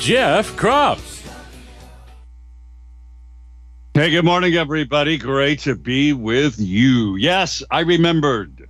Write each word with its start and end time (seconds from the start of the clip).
Jeff 0.00 0.56
Kropf. 0.56 1.20
Hey, 3.92 4.10
good 4.10 4.24
morning, 4.24 4.54
everybody. 4.54 5.18
Great 5.18 5.58
to 5.60 5.74
be 5.74 6.14
with 6.14 6.58
you. 6.58 7.16
Yes, 7.16 7.62
I 7.70 7.80
remembered. 7.80 8.66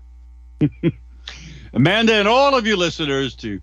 Amanda 1.73 2.15
and 2.15 2.27
all 2.27 2.59
of 2.59 2.67
you 2.67 2.77
listeners 2.77 3.37
to 3.37 3.61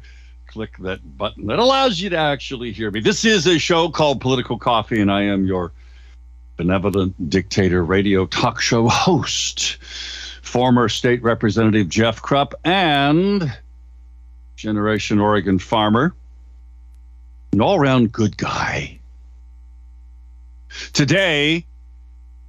click 0.48 0.78
that 0.78 1.18
button 1.18 1.48
that 1.48 1.60
allows 1.60 2.00
you 2.00 2.10
to 2.10 2.18
actually 2.18 2.72
hear 2.72 2.90
me. 2.90 3.02
This 3.02 3.26
is 3.26 3.46
a 3.46 3.60
show 3.60 3.90
called 3.90 4.22
Political 4.22 4.60
Coffee, 4.60 5.02
and 5.02 5.12
I 5.12 5.24
am 5.24 5.46
your 5.46 5.74
benevolent 6.56 7.30
dictator 7.30 7.84
radio 7.84 8.26
talk 8.28 8.62
show 8.62 8.88
host, 8.88 9.76
former 10.42 10.88
state 10.88 11.22
representative 11.22 11.90
Jeff 11.90 12.22
Kropf, 12.22 12.54
and 12.64 13.52
Generation 14.56 15.20
Oregon 15.20 15.60
farmer, 15.60 16.16
an 17.52 17.62
all 17.62 17.80
round 17.80 18.12
good 18.12 18.38
guy. 18.38 19.00
Today, 20.94 21.66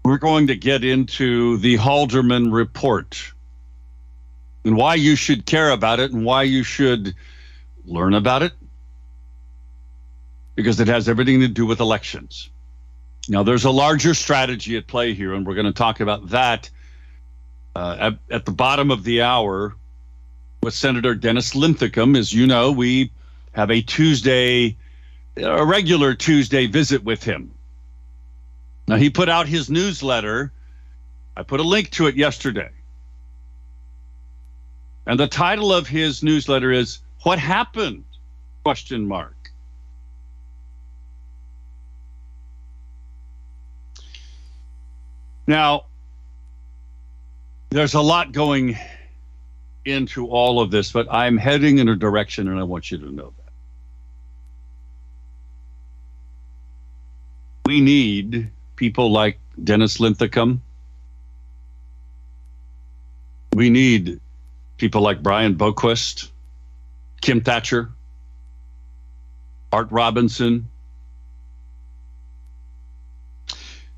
we're 0.05 0.19
going 0.19 0.49
to 0.49 0.57
get 0.57 0.85
into 0.85 1.57
the 1.59 1.77
Halderman 1.77 2.53
report 2.53 3.33
and 4.65 4.77
why 4.77 4.95
you 4.95 5.17
should 5.17 5.47
care 5.47 5.71
about 5.71 6.01
it 6.01 6.13
and 6.13 6.25
why 6.25 6.43
you 6.43 6.63
should 6.63 7.15
learn 7.85 8.15
about 8.15 8.43
it 8.43 8.53
because 10.55 10.81
it 10.81 10.89
has 10.89 11.09
everything 11.09 11.41
to 11.41 11.49
do 11.49 11.65
with 11.65 11.81
elections. 11.81 12.51
Now, 13.29 13.43
there's 13.43 13.65
a 13.65 13.71
larger 13.71 14.15
strategy 14.15 14.77
at 14.77 14.87
play 14.87 15.15
here, 15.15 15.35
and 15.35 15.47
we're 15.47 15.55
going 15.55 15.67
to 15.67 15.73
talk 15.73 16.01
about 16.01 16.31
that 16.31 16.71
uh, 17.77 17.97
at, 18.01 18.19
at, 18.31 18.45
the 18.45 18.51
bottom 18.51 18.91
of 18.91 19.05
the 19.05 19.23
hour 19.23 19.77
with 20.63 20.75
Senator 20.75 21.15
Dennis 21.15 21.55
Linthicum. 21.55 22.17
As 22.17 22.33
you 22.33 22.47
know, 22.47 22.73
we 22.73 23.13
have 23.53 23.71
a 23.71 23.83
Tuesday, 23.83 24.77
a 25.43 25.65
regular 25.65 26.15
Tuesday 26.15 26.67
visit 26.67 27.05
with 27.05 27.23
him. 27.23 27.53
Now, 28.87 28.97
he 28.97 29.11
put 29.11 29.29
out 29.29 29.47
his 29.47 29.69
newsletter. 29.69 30.53
I 31.37 31.43
put 31.43 31.61
a 31.61 31.65
link 31.65 31.91
to 31.93 32.07
it 32.07 32.17
yesterday. 32.17 32.71
And 35.07 35.19
the 35.19 35.27
title 35.27 35.73
of 35.73 35.87
his 35.87 36.23
newsletter 36.23 36.73
is 36.73 36.99
What 37.23 37.39
Happened? 37.39 38.05
Question 38.63 39.07
mark. 39.07 39.35
Now, 45.47 45.87
there's 47.71 47.95
a 47.95 48.03
lot 48.03 48.33
going 48.33 48.77
into 49.85 50.29
all 50.29 50.61
of 50.61 50.71
this, 50.71 50.93
but 50.93 51.11
I'm 51.11 51.39
heading 51.39 51.79
in 51.79 51.89
a 51.89 51.97
direction, 51.97 52.49
and 52.49 52.59
I 52.61 52.65
want 52.65 52.91
you 52.91 52.99
to 52.99 53.11
know 53.11 53.33
We 57.69 57.83
need 57.83 58.51
people 58.77 59.13
like 59.13 59.39
Dennis 59.63 60.01
Linthicum. 60.01 60.63
We 63.53 63.69
need 63.69 64.21
people 64.79 65.03
like 65.03 65.23
Brian 65.23 65.55
Boquist, 65.55 66.31
Kim 67.21 67.43
Thatcher, 67.43 67.91
Art 69.71 69.89
Robinson, 69.91 70.71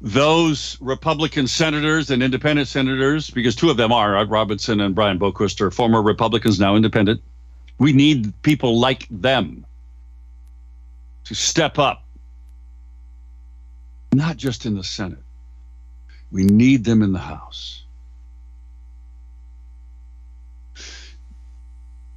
those 0.01 0.77
Republican 0.81 1.47
senators 1.47 2.11
and 2.11 2.25
independent 2.25 2.67
senators, 2.67 3.31
because 3.31 3.55
two 3.55 3.71
of 3.71 3.77
them 3.77 3.93
are, 3.93 4.17
Art 4.17 4.31
Robinson 4.31 4.81
and 4.81 4.97
Brian 4.97 5.21
Boquist, 5.21 5.61
are 5.61 5.71
former 5.71 6.03
Republicans, 6.03 6.59
now 6.59 6.75
independent. 6.75 7.23
We 7.79 7.93
need 7.93 8.33
people 8.43 8.81
like 8.81 9.07
them 9.13 9.65
to 11.27 11.37
step 11.37 11.79
up, 11.79 12.05
not 14.13 14.37
just 14.37 14.67
in 14.67 14.75
the 14.75 14.85
Senate. 14.85 15.23
We 16.31 16.45
need 16.45 16.85
them 16.85 17.03
in 17.03 17.13
the 17.13 17.19
House. 17.19 17.85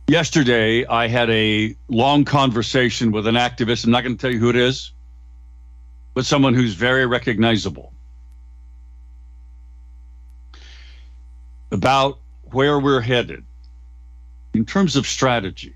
Yesterday, 0.08 0.86
I 0.86 1.08
had 1.08 1.30
a 1.30 1.76
long 1.88 2.26
conversation 2.26 3.12
with 3.12 3.26
an 3.26 3.36
activist. 3.36 3.86
I'm 3.86 3.92
not 3.92 4.04
going 4.04 4.16
to 4.16 4.22
tell 4.22 4.32
you 4.32 4.40
who 4.40 4.50
it 4.50 4.56
is 4.56 4.92
but 6.14 6.26
someone 6.26 6.54
who's 6.54 6.74
very 6.74 7.06
recognizable 7.06 7.92
about 11.72 12.20
where 12.52 12.80
we're 12.80 13.02
headed 13.02 13.44
in 14.54 14.66
terms 14.66 14.96
of 14.96 15.08
strategy 15.08 15.74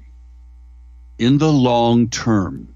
in 1.18 1.40
the 1.40 1.52
long 1.52 2.10
term. 2.10 2.76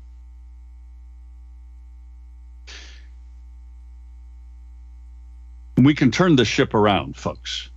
We 5.84 5.94
can 5.94 6.12
turn 6.12 6.36
the 6.36 6.46
ship 6.46 6.74
around, 6.74 7.16
folks. 7.16 7.70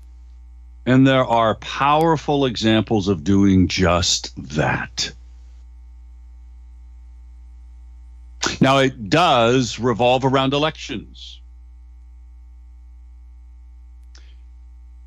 And 0.87 1.07
there 1.07 1.25
are 1.25 1.55
powerful 1.55 2.45
examples 2.45 3.09
of 3.09 3.25
doing 3.25 3.69
just 3.69 4.33
that. 4.57 5.13
Now, 8.61 8.79
it 8.79 9.09
does 9.09 9.79
revolve 9.79 10.25
around 10.25 10.53
elections. 10.53 11.41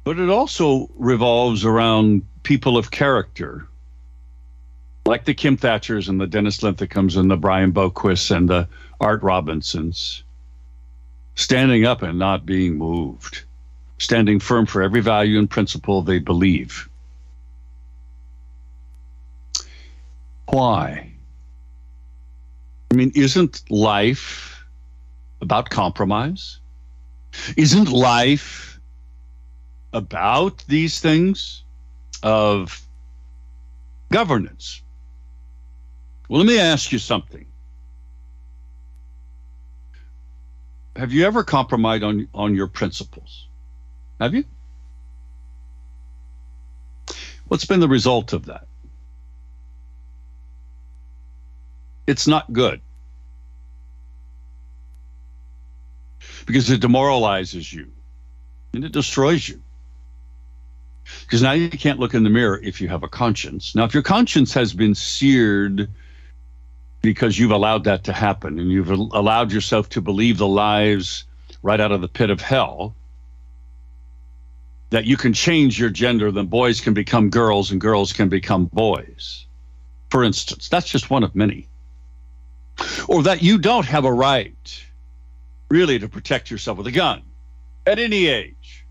But 0.03 0.19
it 0.19 0.29
also 0.29 0.89
revolves 0.95 1.65
around 1.65 2.25
people 2.43 2.77
of 2.77 2.91
character, 2.91 3.67
like 5.05 5.25
the 5.25 5.33
Kim 5.33 5.57
Thatchers 5.57 6.07
and 6.07 6.19
the 6.19 6.27
Dennis 6.27 6.59
Linthicums 6.59 7.17
and 7.17 7.29
the 7.29 7.35
Brian 7.35 7.71
Boquists 7.71 8.31
and 8.31 8.49
the 8.49 8.67
Art 9.01 9.21
Robinsons, 9.21 10.23
standing 11.37 11.85
up 11.85 12.01
and 12.01 12.19
not 12.19 12.45
being 12.45 12.77
moved, 12.77 13.43
standing 13.99 14.39
firm 14.39 14.65
for 14.65 14.81
every 14.81 15.01
value 15.01 15.39
and 15.39 15.49
principle 15.49 16.01
they 16.01 16.19
believe. 16.19 16.89
Why? 20.49 21.11
I 22.91 22.95
mean, 22.95 23.11
isn't 23.15 23.69
life 23.69 24.65
about 25.39 25.69
compromise? 25.69 26.59
Isn't 27.55 27.91
life 27.91 28.79
about 29.93 30.63
these 30.67 30.99
things 30.99 31.63
of 32.23 32.81
governance? 34.11 34.81
Well, 36.29 36.39
let 36.39 36.47
me 36.47 36.59
ask 36.59 36.91
you 36.91 36.97
something. 36.97 37.45
Have 40.97 41.13
you 41.13 41.25
ever 41.25 41.43
compromised 41.43 42.03
on, 42.03 42.27
on 42.33 42.55
your 42.55 42.67
principles? 42.67 43.47
Have 44.19 44.33
you? 44.33 44.45
What's 47.47 47.65
been 47.65 47.79
the 47.79 47.87
result 47.87 48.33
of 48.33 48.45
that? 48.45 48.67
it's 52.07 52.25
not 52.25 52.51
good 52.51 52.81
because 56.45 56.69
it 56.71 56.79
demoralizes 56.79 57.71
you 57.71 57.91
and 58.73 58.85
it 58.85 58.93
destroys 58.93 59.47
you. 59.47 59.61
Because 61.21 61.41
now 61.41 61.51
you 61.51 61.69
can't 61.69 61.99
look 61.99 62.13
in 62.13 62.23
the 62.23 62.29
mirror 62.29 62.59
if 62.61 62.81
you 62.81 62.87
have 62.89 63.03
a 63.03 63.07
conscience. 63.07 63.75
Now, 63.75 63.85
if 63.85 63.93
your 63.93 64.03
conscience 64.03 64.53
has 64.53 64.73
been 64.73 64.95
seared 64.95 65.89
because 67.01 67.37
you've 67.37 67.51
allowed 67.51 67.83
that 67.85 68.03
to 68.05 68.13
happen 68.13 68.59
and 68.59 68.71
you've 68.71 68.89
allowed 68.89 69.51
yourself 69.51 69.89
to 69.89 70.01
believe 70.01 70.37
the 70.37 70.47
lies 70.47 71.23
right 71.61 71.79
out 71.79 71.91
of 71.91 72.01
the 72.01 72.07
pit 72.07 72.29
of 72.29 72.41
hell, 72.41 72.95
that 74.89 75.05
you 75.05 75.17
can 75.17 75.33
change 75.33 75.79
your 75.79 75.89
gender, 75.89 76.31
then 76.31 76.47
boys 76.47 76.81
can 76.81 76.93
become 76.93 77.29
girls 77.29 77.71
and 77.71 77.81
girls 77.81 78.13
can 78.13 78.29
become 78.29 78.65
boys. 78.65 79.45
For 80.09 80.23
instance, 80.23 80.69
that's 80.69 80.89
just 80.89 81.09
one 81.09 81.23
of 81.23 81.35
many 81.35 81.67
or 83.07 83.23
that 83.23 83.41
you 83.41 83.57
don't 83.57 83.85
have 83.85 84.05
a 84.05 84.13
right 84.13 84.85
really 85.69 85.99
to 85.99 86.07
protect 86.07 86.49
yourself 86.51 86.77
with 86.77 86.87
a 86.87 86.91
gun 86.91 87.21
at 87.85 87.99
any 87.99 88.27
age. 88.27 88.85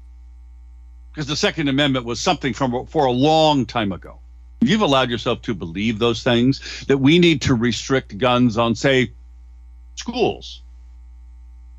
Because 1.13 1.27
the 1.27 1.37
Second 1.37 1.69
Amendment 1.69 2.05
was 2.05 2.21
something 2.21 2.53
from 2.53 2.87
for 2.87 3.07
a 3.07 3.13
long 3.13 3.65
time 3.65 3.93
ago. 3.93 4.19
You've 4.61 4.81
allowed 4.81 5.11
yourself 5.11 5.43
to 5.43 5.55
believe 5.55 5.99
those 5.99 6.23
things 6.23 6.85
that 6.87 6.99
we 6.99 7.19
need 7.19 7.43
to 7.43 7.55
restrict 7.55 8.19
guns 8.19 8.59
on, 8.59 8.75
say, 8.75 9.13
schools. 9.95 10.63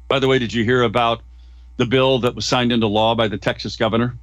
By 0.08 0.20
the 0.20 0.28
way, 0.28 0.40
did 0.40 0.54
you 0.54 0.64
hear 0.64 0.84
about 0.84 1.22
the 1.78 1.86
bill 1.86 2.20
that 2.20 2.36
was 2.36 2.46
signed 2.46 2.72
into 2.72 2.88
law 2.88 3.16
by 3.16 3.28
the 3.28 3.38
Texas 3.38 3.76
governor? 3.76 4.18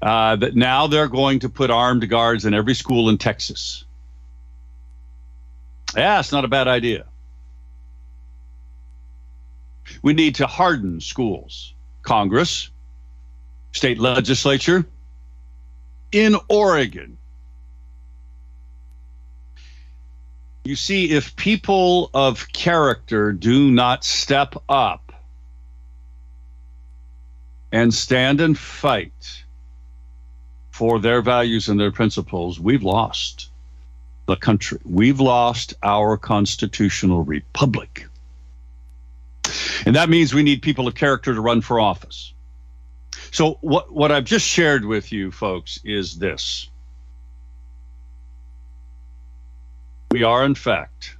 Uh, 0.00 0.36
that 0.36 0.56
now 0.56 0.86
they're 0.86 1.08
going 1.08 1.38
to 1.40 1.48
put 1.48 1.70
armed 1.70 2.08
guards 2.08 2.44
in 2.44 2.54
every 2.54 2.74
school 2.74 3.08
in 3.08 3.18
Texas. 3.18 3.84
Yeah, 5.96 6.18
it's 6.18 6.32
not 6.32 6.44
a 6.44 6.48
bad 6.48 6.68
idea. 6.68 7.04
We 10.02 10.12
need 10.12 10.36
to 10.36 10.46
harden 10.46 11.00
schools. 11.00 11.74
Congress, 12.02 12.70
state 13.72 13.98
legislature, 13.98 14.86
in 16.10 16.36
Oregon. 16.48 17.16
You 20.64 20.76
see, 20.76 21.10
if 21.10 21.34
people 21.34 22.10
of 22.14 22.52
character 22.52 23.32
do 23.32 23.70
not 23.70 24.04
step 24.04 24.54
up 24.68 25.12
and 27.72 27.92
stand 27.92 28.40
and 28.40 28.56
fight 28.56 29.42
for 30.70 31.00
their 31.00 31.20
values 31.20 31.68
and 31.68 31.80
their 31.80 31.90
principles, 31.90 32.60
we've 32.60 32.84
lost 32.84 33.50
the 34.26 34.36
country. 34.36 34.78
We've 34.84 35.18
lost 35.18 35.74
our 35.82 36.16
constitutional 36.16 37.24
republic. 37.24 38.06
And 39.84 39.96
that 39.96 40.08
means 40.08 40.32
we 40.32 40.44
need 40.44 40.62
people 40.62 40.86
of 40.86 40.94
character 40.94 41.34
to 41.34 41.40
run 41.40 41.60
for 41.60 41.80
office. 41.80 42.32
So, 43.32 43.58
what, 43.62 43.92
what 43.92 44.12
I've 44.12 44.24
just 44.24 44.46
shared 44.46 44.84
with 44.84 45.10
you, 45.10 45.32
folks, 45.32 45.80
is 45.84 46.18
this. 46.18 46.68
We 50.12 50.24
are, 50.24 50.44
in 50.44 50.54
fact, 50.54 51.16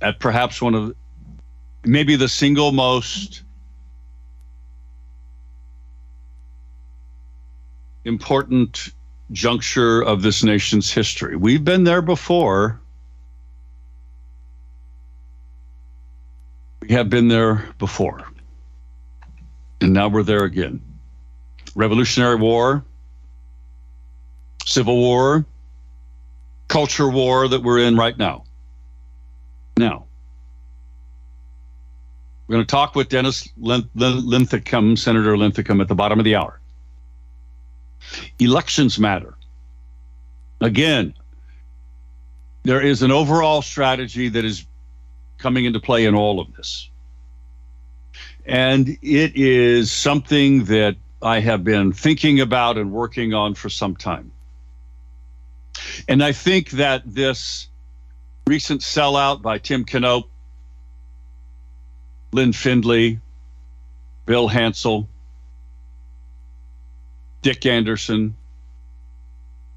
at 0.00 0.18
perhaps 0.18 0.60
one 0.60 0.74
of 0.74 0.96
maybe 1.84 2.16
the 2.16 2.28
single 2.28 2.72
most 2.72 3.44
important 8.04 8.88
juncture 9.30 10.02
of 10.02 10.22
this 10.22 10.42
nation's 10.42 10.90
history. 10.90 11.36
We've 11.36 11.62
been 11.62 11.84
there 11.84 12.02
before. 12.02 12.80
We 16.80 16.88
have 16.88 17.08
been 17.08 17.28
there 17.28 17.68
before. 17.78 18.26
And 19.80 19.92
now 19.92 20.08
we're 20.08 20.24
there 20.24 20.42
again. 20.42 20.82
Revolutionary 21.76 22.34
War, 22.34 22.84
Civil 24.66 24.96
War, 24.96 25.46
culture 26.72 27.10
war 27.10 27.48
that 27.48 27.62
we're 27.62 27.80
in 27.80 27.98
right 27.98 28.16
now. 28.16 28.44
Now, 29.76 30.06
we're 32.46 32.54
going 32.54 32.64
to 32.66 32.70
talk 32.70 32.94
with 32.94 33.10
Dennis 33.10 33.46
Linthicum, 33.58 34.96
Senator 34.96 35.36
Linthicum, 35.36 35.82
at 35.82 35.88
the 35.88 35.94
bottom 35.94 36.18
of 36.18 36.24
the 36.24 36.34
hour. 36.34 36.58
Elections 38.38 38.98
matter. 38.98 39.34
Again, 40.62 41.12
there 42.62 42.80
is 42.80 43.02
an 43.02 43.10
overall 43.10 43.60
strategy 43.60 44.30
that 44.30 44.42
is 44.42 44.64
coming 45.36 45.66
into 45.66 45.78
play 45.78 46.06
in 46.06 46.14
all 46.14 46.40
of 46.40 46.56
this. 46.56 46.88
And 48.46 48.88
it 49.02 49.36
is 49.36 49.92
something 49.92 50.64
that 50.64 50.96
I 51.20 51.40
have 51.40 51.64
been 51.64 51.92
thinking 51.92 52.40
about 52.40 52.78
and 52.78 52.90
working 52.92 53.34
on 53.34 53.52
for 53.56 53.68
some 53.68 53.94
time. 53.94 54.32
And 56.08 56.22
I 56.22 56.32
think 56.32 56.70
that 56.70 57.02
this 57.04 57.68
recent 58.46 58.80
sellout 58.80 59.42
by 59.42 59.58
Tim 59.58 59.84
Knopp, 59.84 60.28
Lynn 62.32 62.52
Findley, 62.52 63.20
Bill 64.26 64.48
Hansell, 64.48 65.06
Dick 67.42 67.66
Anderson, 67.66 68.36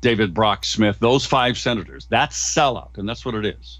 David 0.01 0.33
Brock 0.33 0.65
Smith, 0.65 0.99
those 0.99 1.25
five 1.25 1.57
senators, 1.57 2.05
that's 2.09 2.55
sellout, 2.55 2.97
and 2.97 3.09
that's 3.09 3.25
what 3.25 3.35
it 3.35 3.45
is. 3.45 3.79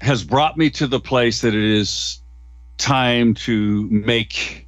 has 0.00 0.24
brought 0.24 0.56
me 0.56 0.70
to 0.70 0.86
the 0.86 1.00
place 1.00 1.40
that 1.42 1.54
it 1.54 1.64
is 1.64 2.20
time 2.78 3.34
to 3.34 3.88
make, 3.90 4.66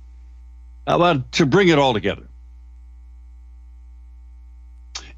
uh, 0.87 1.19
to 1.33 1.47
bring 1.47 1.69
it 1.69 1.79
all 1.79 1.93
together. 1.93 2.28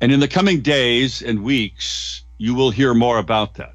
And 0.00 0.12
in 0.12 0.20
the 0.20 0.28
coming 0.28 0.60
days 0.60 1.22
and 1.22 1.42
weeks, 1.42 2.22
you 2.38 2.54
will 2.54 2.70
hear 2.70 2.94
more 2.94 3.18
about 3.18 3.54
that. 3.54 3.74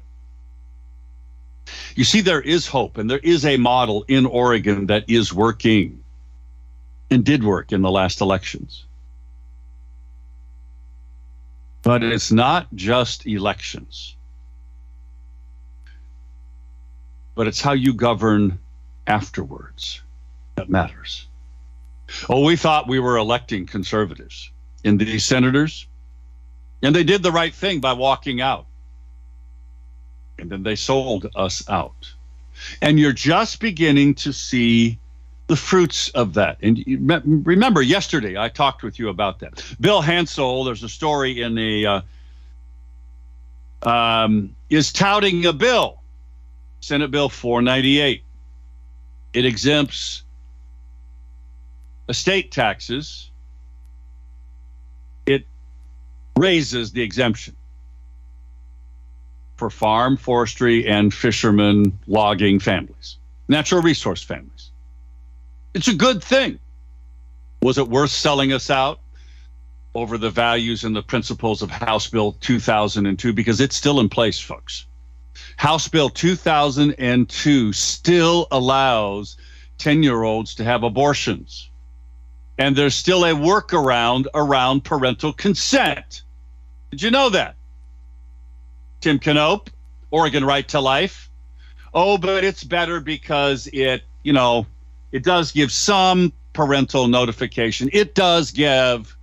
You 1.94 2.04
see, 2.04 2.20
there 2.20 2.40
is 2.40 2.66
hope, 2.66 2.98
and 2.98 3.10
there 3.10 3.18
is 3.18 3.44
a 3.44 3.56
model 3.56 4.04
in 4.08 4.26
Oregon 4.26 4.86
that 4.86 5.04
is 5.08 5.32
working 5.32 6.02
and 7.10 7.24
did 7.24 7.44
work 7.44 7.72
in 7.72 7.82
the 7.82 7.90
last 7.90 8.20
elections. 8.20 8.84
But 11.82 12.02
it's 12.02 12.32
not 12.32 12.66
just 12.74 13.26
elections. 13.26 14.16
but 17.36 17.46
it's 17.46 17.60
how 17.60 17.74
you 17.74 17.92
govern 17.92 18.58
afterwards 19.06 20.02
that 20.56 20.68
matters. 20.68 21.28
Oh, 22.28 22.44
we 22.44 22.56
thought 22.56 22.88
we 22.88 22.98
were 22.98 23.18
electing 23.18 23.66
conservatives 23.66 24.50
in 24.82 24.96
these 24.96 25.24
senators, 25.24 25.86
and 26.82 26.94
they 26.94 27.04
did 27.04 27.22
the 27.22 27.32
right 27.32 27.54
thing 27.54 27.80
by 27.80 27.92
walking 27.92 28.40
out. 28.40 28.66
And 30.38 30.50
then 30.50 30.62
they 30.62 30.76
sold 30.76 31.26
us 31.34 31.68
out. 31.68 32.12
And 32.82 32.98
you're 32.98 33.12
just 33.12 33.60
beginning 33.60 34.14
to 34.16 34.32
see 34.32 34.98
the 35.46 35.56
fruits 35.56 36.08
of 36.10 36.34
that. 36.34 36.58
And 36.62 36.82
remember, 37.46 37.80
yesterday 37.80 38.36
I 38.36 38.48
talked 38.48 38.82
with 38.82 38.98
you 38.98 39.08
about 39.08 39.38
that. 39.40 39.62
Bill 39.80 40.02
Hansell, 40.02 40.64
there's 40.64 40.82
a 40.82 40.88
story 40.88 41.40
in 41.40 41.54
the, 41.54 41.86
uh, 41.86 42.00
um, 43.88 44.54
is 44.68 44.92
touting 44.92 45.46
a 45.46 45.52
bill 45.52 46.00
Senate 46.86 47.10
Bill 47.10 47.28
498. 47.28 48.22
It 49.32 49.44
exempts 49.44 50.22
estate 52.08 52.52
taxes. 52.52 53.28
It 55.26 55.44
raises 56.36 56.92
the 56.92 57.02
exemption 57.02 57.56
for 59.56 59.70
farm, 59.70 60.16
forestry, 60.16 60.86
and 60.86 61.12
fishermen 61.12 61.98
logging 62.06 62.58
families, 62.58 63.16
natural 63.48 63.82
resource 63.82 64.22
families. 64.22 64.70
It's 65.74 65.88
a 65.88 65.94
good 65.94 66.22
thing. 66.22 66.58
Was 67.62 67.78
it 67.78 67.88
worth 67.88 68.10
selling 68.10 68.52
us 68.52 68.70
out 68.70 69.00
over 69.94 70.18
the 70.18 70.30
values 70.30 70.84
and 70.84 70.94
the 70.94 71.02
principles 71.02 71.62
of 71.62 71.70
House 71.70 72.08
Bill 72.08 72.32
2002? 72.32 73.32
Because 73.32 73.60
it's 73.60 73.76
still 73.76 73.98
in 74.00 74.08
place, 74.08 74.38
folks. 74.38 74.86
House 75.56 75.88
Bill 75.88 76.10
2002 76.10 77.72
still 77.72 78.46
allows 78.50 79.36
10 79.78 80.02
year 80.02 80.22
olds 80.22 80.54
to 80.56 80.64
have 80.64 80.82
abortions. 80.82 81.70
And 82.58 82.76
there's 82.76 82.94
still 82.94 83.24
a 83.24 83.32
workaround 83.32 84.26
around 84.34 84.84
parental 84.84 85.32
consent. 85.32 86.22
Did 86.96 87.02
you 87.02 87.10
know 87.10 87.28
that? 87.28 87.56
Tim 89.02 89.20
Knopp, 89.22 89.68
Oregon 90.10 90.42
Right 90.46 90.66
to 90.68 90.80
Life. 90.80 91.28
Oh, 91.92 92.16
but 92.16 92.42
it's 92.42 92.64
better 92.64 93.00
because 93.00 93.68
it, 93.70 94.02
you 94.22 94.32
know, 94.32 94.64
it 95.12 95.22
does 95.22 95.52
give 95.52 95.70
some 95.70 96.32
parental 96.54 97.06
notification. 97.06 97.90
It 97.92 98.14
does 98.14 98.50
give, 98.50 99.14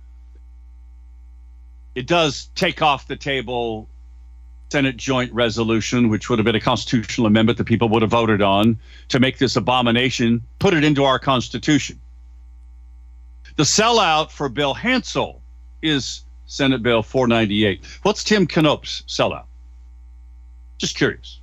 it 1.96 2.06
does 2.06 2.48
take 2.54 2.80
off 2.80 3.08
the 3.08 3.16
table 3.16 3.88
Senate 4.70 4.96
joint 4.96 5.32
resolution, 5.32 6.10
which 6.10 6.30
would 6.30 6.38
have 6.38 6.46
been 6.46 6.54
a 6.54 6.60
constitutional 6.60 7.26
amendment 7.26 7.58
that 7.58 7.64
people 7.64 7.88
would 7.88 8.02
have 8.02 8.10
voted 8.12 8.40
on 8.40 8.78
to 9.08 9.18
make 9.18 9.38
this 9.38 9.56
abomination, 9.56 10.44
put 10.60 10.74
it 10.74 10.84
into 10.84 11.02
our 11.02 11.18
Constitution. 11.18 12.00
The 13.56 13.64
sellout 13.64 14.30
for 14.30 14.48
Bill 14.48 14.76
Hansell 14.76 15.40
is 15.82 16.20
Senate 16.46 16.82
Bill 16.82 17.02
498. 17.02 17.84
What's 18.02 18.24
Tim 18.24 18.46
Knopp's 18.46 19.02
sellout? 19.08 19.44
Just 20.78 20.96
curious. 20.96 21.40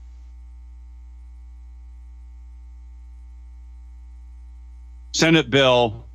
Senate 5.13 5.50
Bill 5.50 6.05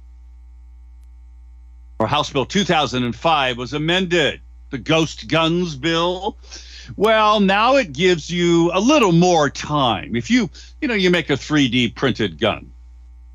or 1.99 2.07
House 2.07 2.31
Bill 2.31 2.47
2005 2.47 3.59
was 3.59 3.73
amended. 3.73 4.40
The 4.71 4.78
Ghost 4.78 5.28
Guns 5.28 5.76
Bill 5.76 6.37
well, 6.95 7.40
now 7.40 7.76
it 7.76 7.93
gives 7.93 8.31
you 8.31 8.71
a 8.73 8.78
little 8.81 9.12
more 9.12 9.50
time. 9.50 10.14
If 10.14 10.31
you, 10.31 10.50
you 10.81 10.88
know, 10.88 10.95
you 10.95 11.11
make 11.11 11.31
a 11.31 11.35
3D 11.35 11.95
printed 11.95 12.38
gun, 12.38 12.71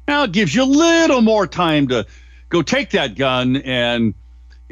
now 0.07 0.23
it 0.23 0.31
gives 0.31 0.55
you 0.55 0.63
a 0.63 0.65
little 0.65 1.21
more 1.21 1.47
time 1.47 1.87
to 1.89 2.05
go 2.49 2.61
take 2.61 2.91
that 2.91 3.15
gun 3.15 3.57
and, 3.57 4.13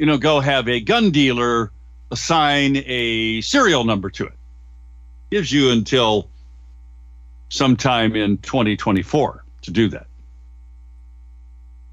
you 0.00 0.06
know, 0.06 0.16
go 0.16 0.40
have 0.40 0.66
a 0.66 0.80
gun 0.80 1.10
dealer 1.10 1.70
assign 2.10 2.78
a 2.86 3.42
serial 3.42 3.84
number 3.84 4.08
to 4.08 4.24
it. 4.24 4.32
Gives 5.30 5.52
you 5.52 5.72
until 5.72 6.30
sometime 7.50 8.16
in 8.16 8.38
2024 8.38 9.44
to 9.60 9.70
do 9.70 9.88
that. 9.88 10.06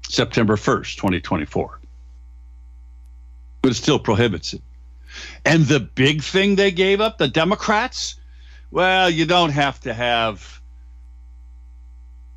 September 0.08 0.56
1st, 0.56 0.96
2024. 0.96 1.80
But 3.60 3.72
it 3.72 3.74
still 3.74 3.98
prohibits 3.98 4.54
it. 4.54 4.62
And 5.44 5.66
the 5.66 5.80
big 5.80 6.22
thing 6.22 6.56
they 6.56 6.70
gave 6.70 7.02
up, 7.02 7.18
the 7.18 7.28
Democrats, 7.28 8.14
well, 8.70 9.10
you 9.10 9.26
don't 9.26 9.50
have 9.50 9.80
to 9.80 9.92
have 9.92 10.62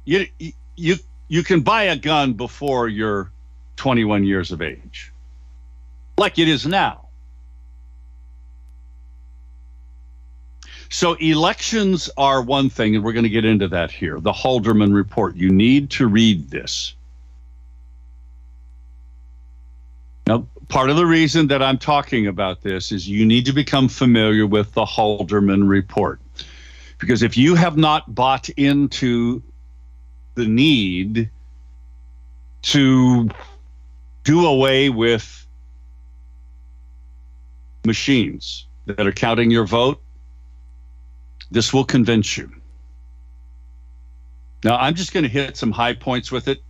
you 0.03 0.27
you 0.75 0.95
you 1.29 1.43
can 1.43 1.61
buy 1.61 1.83
a 1.83 1.95
gun 1.95 2.33
before 2.33 2.89
you're 2.89 3.31
21 3.77 4.25
years 4.25 4.51
of 4.51 4.61
age. 4.61 5.10
Like 6.21 6.37
it 6.37 6.47
is 6.47 6.67
now. 6.67 7.07
So 10.89 11.15
elections 11.15 12.11
are 12.15 12.43
one 12.43 12.69
thing, 12.69 12.95
and 12.95 13.03
we're 13.03 13.13
going 13.13 13.23
to 13.23 13.29
get 13.29 13.43
into 13.43 13.67
that 13.69 13.89
here. 13.89 14.19
The 14.19 14.31
Halderman 14.31 14.93
report. 14.93 15.35
You 15.35 15.49
need 15.49 15.89
to 15.91 16.05
read 16.05 16.51
this. 16.51 16.93
Now, 20.27 20.45
part 20.67 20.91
of 20.91 20.95
the 20.95 21.07
reason 21.07 21.47
that 21.47 21.63
I'm 21.63 21.79
talking 21.79 22.27
about 22.27 22.61
this 22.61 22.91
is 22.91 23.09
you 23.09 23.25
need 23.25 23.47
to 23.47 23.51
become 23.51 23.87
familiar 23.87 24.45
with 24.45 24.71
the 24.75 24.85
Halderman 24.85 25.67
report. 25.67 26.19
Because 26.99 27.23
if 27.23 27.35
you 27.35 27.55
have 27.55 27.77
not 27.77 28.13
bought 28.13 28.47
into 28.49 29.41
the 30.35 30.45
need 30.45 31.31
to 32.61 33.27
do 34.23 34.45
away 34.45 34.91
with 34.91 35.40
machines 37.85 38.67
that 38.85 39.05
are 39.05 39.11
counting 39.11 39.51
your 39.51 39.65
vote, 39.65 40.01
this 41.49 41.73
will 41.73 41.83
convince 41.83 42.37
you. 42.37 42.51
Now, 44.63 44.77
I'm 44.77 44.95
just 44.95 45.13
going 45.13 45.23
to 45.23 45.29
hit 45.29 45.57
some 45.57 45.71
high 45.71 45.93
points 45.93 46.31
with 46.31 46.47
it. 46.47 46.61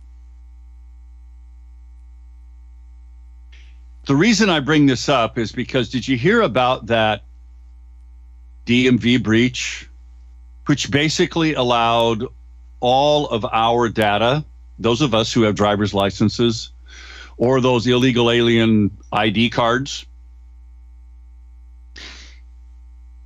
The 4.06 4.16
reason 4.16 4.50
I 4.50 4.60
bring 4.60 4.86
this 4.86 5.08
up 5.08 5.38
is 5.38 5.52
because 5.52 5.88
did 5.88 6.08
you 6.08 6.16
hear 6.16 6.40
about 6.40 6.86
that 6.86 7.22
DMV 8.66 9.22
breach, 9.22 9.88
which 10.66 10.90
basically 10.90 11.54
allowed 11.54 12.24
all 12.80 13.28
of 13.28 13.44
our 13.52 13.88
data, 13.88 14.44
those 14.78 15.02
of 15.02 15.14
us 15.14 15.32
who 15.32 15.42
have 15.42 15.54
driver's 15.54 15.94
licenses 15.94 16.70
or 17.36 17.60
those 17.60 17.86
illegal 17.86 18.30
alien 18.30 18.90
ID 19.12 19.50
cards, 19.50 20.06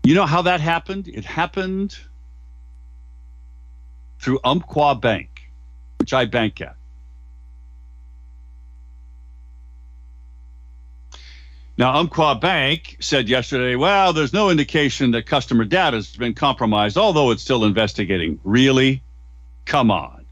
You 0.06 0.14
know 0.14 0.24
how 0.24 0.42
that 0.42 0.60
happened? 0.60 1.08
It 1.08 1.24
happened 1.24 1.98
through 4.20 4.38
Umpqua 4.44 4.94
Bank, 4.94 5.50
which 5.98 6.12
I 6.12 6.26
bank 6.26 6.60
at. 6.60 6.76
Now, 11.76 11.96
Umpqua 11.96 12.36
Bank 12.36 12.98
said 13.00 13.28
yesterday, 13.28 13.74
well, 13.74 14.12
there's 14.12 14.32
no 14.32 14.48
indication 14.48 15.10
that 15.10 15.26
customer 15.26 15.64
data 15.64 15.96
has 15.96 16.14
been 16.14 16.34
compromised, 16.34 16.96
although 16.96 17.32
it's 17.32 17.42
still 17.42 17.64
investigating. 17.64 18.38
Really? 18.44 19.02
Come 19.64 19.90
on. 19.90 20.24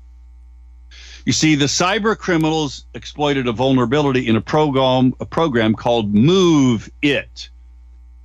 You 1.26 1.33
see, 1.33 1.57
the 1.57 1.64
cyber 1.64 2.16
criminals 2.16 2.87
exploited 2.95 3.49
a 3.49 3.52
vulnerability 3.52 4.28
in 4.28 4.37
a 4.37 4.40
program, 4.40 5.14
a 5.19 5.26
program 5.26 5.75
called 5.75 6.14
Move 6.14 6.88
It 7.02 7.49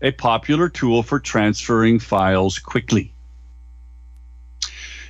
a 0.01 0.11
popular 0.11 0.69
tool 0.69 1.03
for 1.03 1.19
transferring 1.19 1.99
files 1.99 2.59
quickly. 2.59 3.13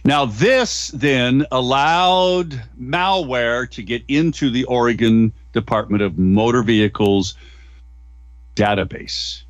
Now, 0.03 0.25
this 0.25 0.88
then 0.89 1.46
allowed 1.51 2.62
malware 2.81 3.69
to 3.72 3.84
get 3.84 4.03
into 4.08 4.50
the 4.50 4.63
Oregon 4.65 5.34
Department 5.51 6.01
of 6.01 6.17
Motor 6.17 6.63
Vehicles 6.63 7.36
database. 8.55 9.43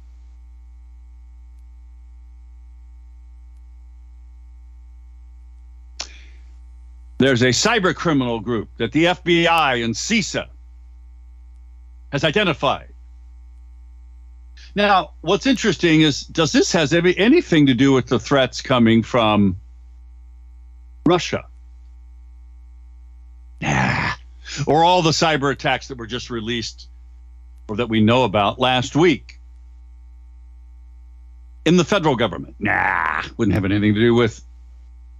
There's 7.19 7.41
a 7.41 7.49
cyber 7.49 7.93
criminal 7.93 8.39
group 8.39 8.69
that 8.77 8.93
the 8.93 9.05
FBI 9.05 9.83
and 9.83 9.93
CISA 9.93 10.47
has 12.11 12.23
identified 12.23 12.88
now, 14.75 15.11
what's 15.21 15.45
interesting 15.45 16.01
is 16.01 16.21
does 16.21 16.51
this 16.51 16.71
has 16.73 16.93
any, 16.93 17.17
anything 17.17 17.67
to 17.67 17.73
do 17.73 17.91
with 17.91 18.07
the 18.07 18.19
threats 18.19 18.61
coming 18.61 19.03
from 19.03 19.57
Russia? 21.05 21.45
Nah. 23.61 24.11
Or 24.67 24.83
all 24.83 25.01
the 25.01 25.11
cyber 25.11 25.51
attacks 25.51 25.87
that 25.87 25.97
were 25.97 26.07
just 26.07 26.29
released 26.29 26.87
or 27.67 27.77
that 27.77 27.89
we 27.89 28.01
know 28.01 28.23
about 28.23 28.59
last 28.59 28.95
week 28.95 29.39
in 31.65 31.77
the 31.77 31.85
federal 31.85 32.15
government? 32.15 32.55
Nah, 32.59 33.23
wouldn't 33.37 33.53
have 33.53 33.65
anything 33.65 33.93
to 33.93 33.99
do 33.99 34.13
with 34.13 34.43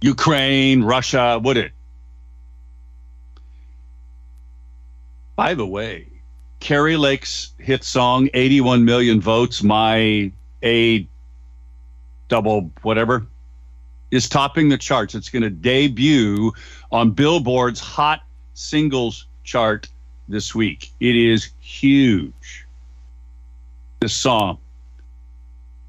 Ukraine, 0.00 0.82
Russia, 0.82 1.40
would 1.42 1.56
it? 1.56 1.72
By 5.36 5.54
the 5.54 5.66
way, 5.66 6.06
Kari 6.60 6.96
Lake's 6.96 7.52
hit 7.58 7.82
song, 7.82 8.28
81 8.34 8.84
million 8.84 9.20
votes, 9.20 9.62
my 9.62 10.30
A 10.62 11.08
double 12.28 12.70
whatever, 12.82 13.26
is 14.10 14.28
topping 14.28 14.68
the 14.68 14.78
charts. 14.78 15.14
It's 15.14 15.30
going 15.30 15.42
to 15.42 15.50
debut 15.50 16.52
on 16.92 17.10
Billboard's 17.10 17.80
Hot 17.80 18.22
Singles 18.54 19.26
chart 19.42 19.88
this 20.28 20.54
week. 20.54 20.90
It 21.00 21.16
is 21.16 21.50
huge. 21.60 22.66
This 24.00 24.14
song. 24.14 24.58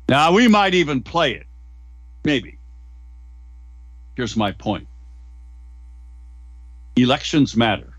Now, 0.09 0.33
we 0.33 0.47
might 0.47 0.73
even 0.73 1.01
play 1.01 1.33
it. 1.33 1.45
Maybe. 2.23 2.57
Here's 4.15 4.35
my 4.35 4.51
point 4.51 4.87
elections 6.95 7.55
matter. 7.55 7.90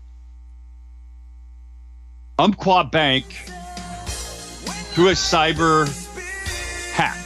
Umpqua 2.39 2.83
Bank, 2.83 3.25
through 4.93 5.09
a 5.09 5.13
cyber 5.13 5.87
hack, 6.91 7.17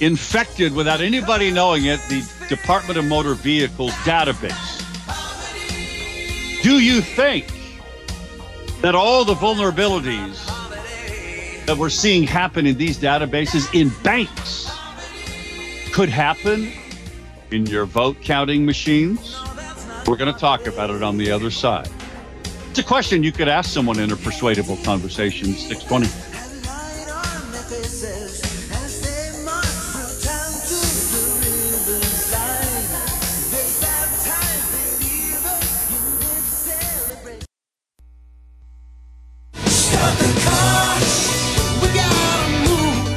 infected 0.00 0.74
without 0.74 1.00
anybody 1.00 1.52
knowing 1.52 1.84
it 1.84 2.00
the 2.08 2.28
Department 2.48 2.98
of 2.98 3.04
Motor 3.04 3.34
Vehicles 3.34 3.92
database. 4.02 4.82
Do 6.62 6.80
you 6.80 7.00
think 7.00 7.46
that 8.80 8.96
all 8.96 9.24
the 9.24 9.34
vulnerabilities 9.34 10.44
that 11.66 11.76
we're 11.76 11.88
seeing 11.88 12.24
happen 12.24 12.66
in 12.66 12.76
these 12.76 12.98
databases 12.98 13.72
in 13.80 13.90
banks 14.02 14.68
could 15.92 16.08
happen 16.08 16.72
in 17.52 17.64
your 17.66 17.84
vote 17.84 18.20
counting 18.22 18.66
machines? 18.66 19.40
We're 20.04 20.16
going 20.16 20.32
to 20.32 20.40
talk 20.40 20.66
about 20.66 20.90
it 20.90 21.04
on 21.04 21.16
the 21.16 21.30
other 21.30 21.52
side. 21.52 21.88
It's 22.78 22.86
a 22.86 22.88
question 22.88 23.24
you 23.24 23.32
could 23.32 23.48
ask 23.48 23.70
someone 23.70 23.98
in 23.98 24.12
a 24.12 24.16
persuadable 24.16 24.76
conversation. 24.84 25.52
620. 25.52 26.06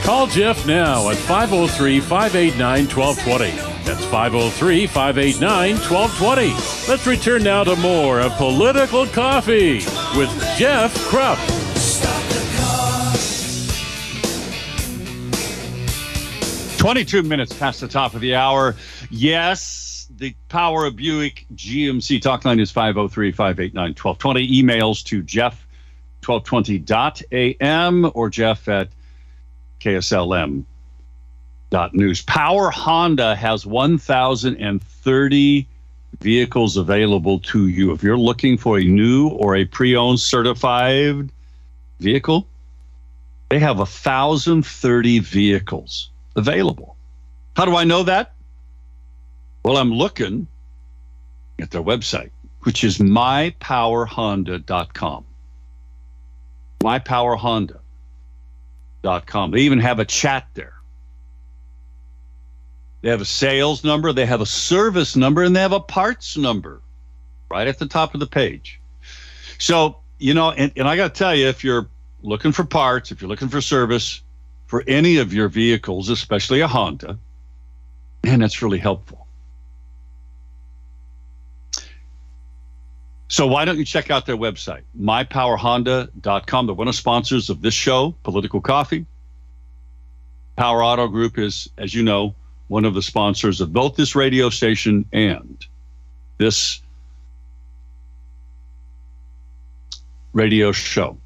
Call 0.03 0.25
Jeff 0.25 0.65
now 0.65 1.11
at 1.11 1.17
503 1.17 1.99
589 1.99 2.87
1220. 2.87 3.51
That's 3.85 4.03
503 4.05 4.87
589 4.87 5.75
1220. 5.75 6.70
Let's 6.91 7.07
return 7.07 7.43
now 7.43 7.63
to 7.63 7.77
more 7.77 8.19
of 8.19 8.33
Political 8.33 9.07
Coffee 9.07 9.75
with 10.17 10.29
Jeff 10.57 10.93
Kropf. 11.07 11.39
22 16.77 17.23
minutes 17.23 17.53
past 17.53 17.79
the 17.79 17.87
top 17.87 18.13
of 18.13 18.19
the 18.19 18.35
hour. 18.35 18.75
Yes, 19.09 20.09
the 20.17 20.35
power 20.49 20.83
of 20.83 20.97
Buick 20.97 21.45
GMC 21.55 22.21
talk 22.21 22.43
line 22.43 22.59
is 22.59 22.71
503 22.71 23.31
589 23.31 23.91
1220. 23.91 24.61
Emails 24.61 25.01
to 25.05 25.21
Jeff 25.21 25.65
1220.am 26.25 28.11
or 28.13 28.29
Jeff 28.29 28.67
at 28.67 28.89
KSLM 29.79 30.65
news. 31.93 32.21
Power 32.23 32.69
Honda 32.69 33.33
has 33.37 33.65
1,030 33.65 35.67
vehicles 36.19 36.77
available 36.77 37.39
to 37.39 37.67
you. 37.67 37.91
If 37.93 38.03
you're 38.03 38.17
looking 38.17 38.57
for 38.57 38.77
a 38.77 38.83
new 38.83 39.29
or 39.29 39.55
a 39.55 39.65
pre 39.65 39.95
owned 39.95 40.19
certified 40.19 41.29
vehicle, 41.99 42.47
They 43.49 43.57
have 43.59 43.77
1,030 43.77 45.19
vehicles 45.19 46.09
available. 46.35 46.95
How 47.55 47.65
do 47.65 47.75
I 47.75 47.83
know 47.83 48.01
that? 48.03 48.33
Well, 49.63 49.77
I'm 49.77 49.93
looking 49.93 50.47
at 51.59 51.69
their 51.71 51.83
website, 51.83 52.29
which 52.61 52.83
is 52.83 52.97
mypowerhonda.com. 52.99 55.25
Mypowerhonda.com. 56.79 59.51
They 59.51 59.59
even 59.59 59.79
have 59.79 59.99
a 59.99 60.05
chat 60.05 60.47
there. 60.53 60.73
They 63.01 63.09
have 63.09 63.21
a 63.21 63.25
sales 63.25 63.83
number, 63.83 64.13
they 64.13 64.25
have 64.25 64.41
a 64.41 64.45
service 64.45 65.15
number, 65.15 65.43
and 65.43 65.55
they 65.55 65.61
have 65.61 65.71
a 65.71 65.79
parts 65.79 66.37
number 66.37 66.81
right 67.49 67.67
at 67.67 67.79
the 67.79 67.87
top 67.87 68.13
of 68.13 68.19
the 68.19 68.27
page. 68.27 68.79
So, 69.57 69.97
you 70.19 70.33
know, 70.33 70.51
and, 70.51 70.71
and 70.75 70.87
I 70.87 70.95
got 70.95 71.13
to 71.13 71.17
tell 71.17 71.35
you, 71.35 71.47
if 71.47 71.63
you're 71.63 71.87
looking 72.21 72.51
for 72.51 72.63
parts, 72.63 73.11
if 73.11 73.21
you're 73.21 73.29
looking 73.29 73.49
for 73.49 73.61
service 73.61 74.21
for 74.67 74.83
any 74.87 75.17
of 75.17 75.33
your 75.33 75.49
vehicles, 75.49 76.09
especially 76.09 76.61
a 76.61 76.67
Honda, 76.67 77.17
man, 78.23 78.39
that's 78.39 78.61
really 78.61 78.79
helpful. 78.79 79.27
So 83.27 83.47
why 83.47 83.65
don't 83.65 83.77
you 83.77 83.85
check 83.85 84.11
out 84.11 84.25
their 84.25 84.35
website, 84.35 84.81
mypowerhonda.com. 84.99 86.65
They're 86.65 86.75
one 86.75 86.87
of 86.87 86.93
the 86.93 86.97
sponsors 86.97 87.49
of 87.49 87.61
this 87.61 87.73
show, 87.73 88.13
Political 88.23 88.61
Coffee. 88.61 89.05
Power 90.57 90.83
Auto 90.83 91.07
Group 91.07 91.37
is, 91.37 91.69
as 91.77 91.93
you 91.93 92.03
know, 92.03 92.35
one 92.71 92.85
of 92.85 92.93
the 92.93 93.01
sponsors 93.01 93.59
of 93.59 93.73
both 93.73 93.97
this 93.97 94.15
radio 94.15 94.49
station 94.49 95.03
and 95.11 95.65
this 96.37 96.81
radio 100.31 100.71
show. 100.71 101.17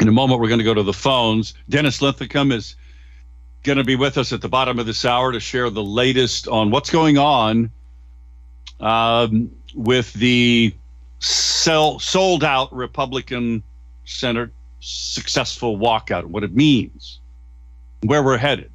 In 0.00 0.08
a 0.08 0.10
moment, 0.10 0.40
we're 0.40 0.48
going 0.48 0.58
to 0.58 0.64
go 0.64 0.72
to 0.72 0.82
the 0.82 0.94
phones. 0.94 1.52
Dennis 1.68 2.00
Linthicum 2.00 2.50
is 2.50 2.76
going 3.62 3.76
to 3.76 3.84
be 3.84 3.94
with 3.94 4.16
us 4.16 4.32
at 4.32 4.40
the 4.40 4.48
bottom 4.48 4.78
of 4.78 4.86
this 4.86 5.04
hour 5.04 5.30
to 5.30 5.38
share 5.38 5.68
the 5.68 5.84
latest 5.84 6.48
on 6.48 6.70
what's 6.70 6.88
going 6.88 7.18
on 7.18 7.70
um, 8.80 9.50
with 9.74 10.14
the 10.14 10.74
sell, 11.18 11.98
sold 11.98 12.42
out 12.42 12.74
Republican 12.74 13.62
Senate 14.06 14.48
successful 14.80 15.76
walkout, 15.76 16.24
what 16.24 16.42
it 16.42 16.54
means, 16.54 17.20
where 18.06 18.22
we're 18.22 18.36
headed. 18.36 18.70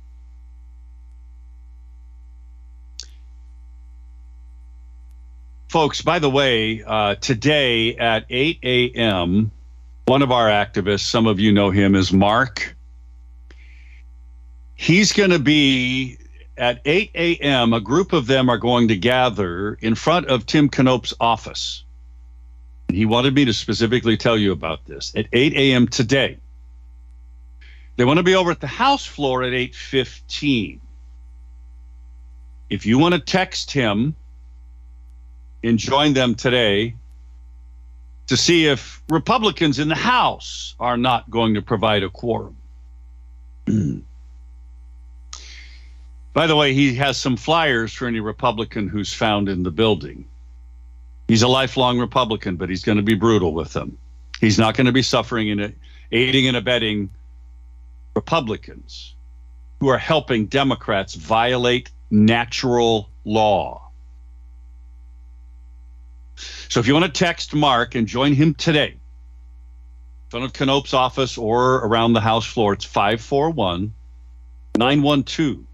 Folks, 5.69 6.01
by 6.01 6.19
the 6.19 6.29
way, 6.29 6.83
uh, 6.83 7.15
today 7.15 7.95
at 7.95 8.25
8 8.29 8.59
a.m., 8.61 9.51
one 10.05 10.21
of 10.21 10.29
our 10.29 10.47
activists, 10.47 11.05
some 11.05 11.27
of 11.27 11.39
you 11.39 11.53
know 11.53 11.69
him, 11.69 11.95
is 11.95 12.11
Mark. 12.11 12.75
He's 14.75 15.13
going 15.13 15.29
to 15.29 15.39
be 15.39 16.17
at 16.57 16.81
8 16.83 17.11
a.m., 17.15 17.71
a 17.71 17.79
group 17.79 18.11
of 18.11 18.27
them 18.27 18.49
are 18.49 18.57
going 18.57 18.89
to 18.89 18.97
gather 18.97 19.75
in 19.75 19.95
front 19.95 20.27
of 20.27 20.45
Tim 20.45 20.69
Knopp's 20.77 21.13
office. 21.21 21.83
And 22.89 22.97
he 22.97 23.05
wanted 23.05 23.33
me 23.33 23.45
to 23.45 23.53
specifically 23.53 24.17
tell 24.17 24.37
you 24.37 24.51
about 24.51 24.85
this 24.85 25.13
at 25.15 25.27
8 25.31 25.53
a.m. 25.53 25.87
today. 25.87 26.37
They 28.01 28.05
want 28.05 28.17
to 28.17 28.23
be 28.23 28.33
over 28.33 28.49
at 28.49 28.59
the 28.59 28.65
House 28.65 29.05
floor 29.05 29.43
at 29.43 29.53
8:15. 29.53 30.79
If 32.67 32.87
you 32.87 32.97
want 32.97 33.13
to 33.13 33.19
text 33.19 33.69
him 33.69 34.15
and 35.63 35.77
join 35.77 36.13
them 36.13 36.33
today 36.33 36.95
to 38.25 38.35
see 38.35 38.65
if 38.65 39.03
Republicans 39.07 39.77
in 39.77 39.87
the 39.87 39.93
House 39.93 40.73
are 40.79 40.97
not 40.97 41.29
going 41.29 41.53
to 41.53 41.61
provide 41.61 42.01
a 42.01 42.09
quorum. 42.09 42.57
By 46.33 46.47
the 46.47 46.55
way, 46.55 46.73
he 46.73 46.95
has 46.95 47.17
some 47.17 47.37
flyers 47.37 47.93
for 47.93 48.07
any 48.07 48.19
Republican 48.19 48.87
who's 48.87 49.13
found 49.13 49.47
in 49.47 49.61
the 49.61 49.69
building. 49.69 50.25
He's 51.27 51.43
a 51.43 51.47
lifelong 51.47 51.99
Republican, 51.99 52.55
but 52.55 52.67
he's 52.67 52.83
going 52.83 52.97
to 52.97 53.03
be 53.03 53.13
brutal 53.13 53.53
with 53.53 53.73
them. 53.73 53.95
He's 54.39 54.57
not 54.57 54.75
going 54.75 54.87
to 54.87 54.91
be 54.91 55.03
suffering 55.03 55.49
in 55.49 55.59
it, 55.59 55.77
aiding 56.11 56.47
and 56.47 56.57
abetting 56.57 57.11
Republicans 58.15 59.15
who 59.79 59.89
are 59.89 59.97
helping 59.97 60.45
Democrats 60.45 61.15
violate 61.15 61.89
natural 62.09 63.09
law. 63.25 63.89
So 66.69 66.79
if 66.79 66.87
you 66.87 66.93
want 66.93 67.05
to 67.05 67.11
text 67.11 67.53
Mark 67.53 67.95
and 67.95 68.07
join 68.07 68.33
him 68.33 68.53
today, 68.53 68.95
front 70.29 70.45
of 70.45 70.67
Knopp's 70.67 70.93
office 70.93 71.37
or 71.37 71.85
around 71.85 72.13
the 72.13 72.21
House 72.21 72.45
floor, 72.45 72.71
it's 72.73 72.85
541 72.85 73.93
912 74.77 75.65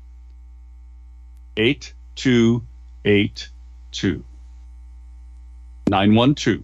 8282. 1.56 4.24
912 5.90 6.64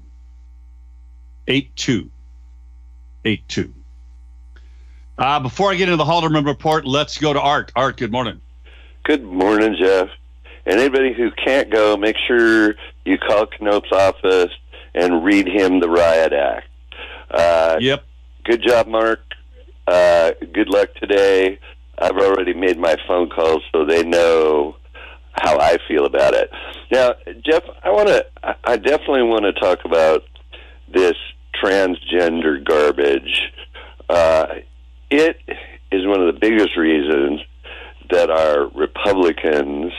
8282. 1.48 3.74
Uh, 5.18 5.40
before 5.40 5.72
I 5.72 5.76
get 5.76 5.90
into 5.90 5.98
the 5.98 6.06
Halderman 6.06 6.46
report, 6.46 6.86
let's 6.86 7.18
go 7.18 7.34
to 7.34 7.40
Art. 7.40 7.72
Art, 7.76 7.98
good 7.98 8.12
morning. 8.12 8.42
Good 9.04 9.24
morning, 9.24 9.76
Jeff. 9.80 10.10
And 10.66 10.80
anybody 10.80 11.14
who 11.14 11.30
can't 11.32 11.70
go, 11.70 11.98
make 11.98 12.18
sure 12.18 12.76
you 13.06 13.18
call 13.18 13.48
Knopp's 13.60 13.92
office 13.92 14.52
and 14.96 15.24
read 15.24 15.48
him 15.48 15.80
the 15.80 15.90
Riot 15.90 16.34
Act. 16.34 16.68
Uh, 17.30 17.78
yep. 17.80 18.04
Good 18.46 18.64
job, 18.64 18.88
Mark. 18.88 19.20
Uh, 19.88 20.32
good 20.54 20.70
luck 20.70 20.94
today. 20.96 21.60
I've 21.98 22.18
already 22.18 22.54
made 22.54 22.80
my 22.80 22.96
phone 23.08 23.30
calls 23.30 23.62
so 23.72 23.86
they 23.86 24.04
know 24.04 24.78
how 25.34 25.60
I 25.60 25.78
feel 25.88 26.06
about 26.06 26.34
it. 26.34 26.50
Now, 26.92 27.14
Jeff, 27.46 27.64
I 27.84 27.92
want 27.92 28.08
to, 28.08 28.26
I 28.64 28.78
definitely 28.78 29.24
want 29.24 29.44
to 29.44 29.54
talk 29.54 29.86
about 29.86 30.24
this 30.92 31.16
transgender 31.62 32.64
garbage. 32.64 33.52
Uh, 34.10 34.48
it 35.14 35.38
is 35.92 36.06
one 36.06 36.20
of 36.22 36.34
the 36.34 36.40
biggest 36.40 36.76
reasons 36.76 37.42
that 38.10 38.30
our 38.30 38.68
Republicans 38.70 39.94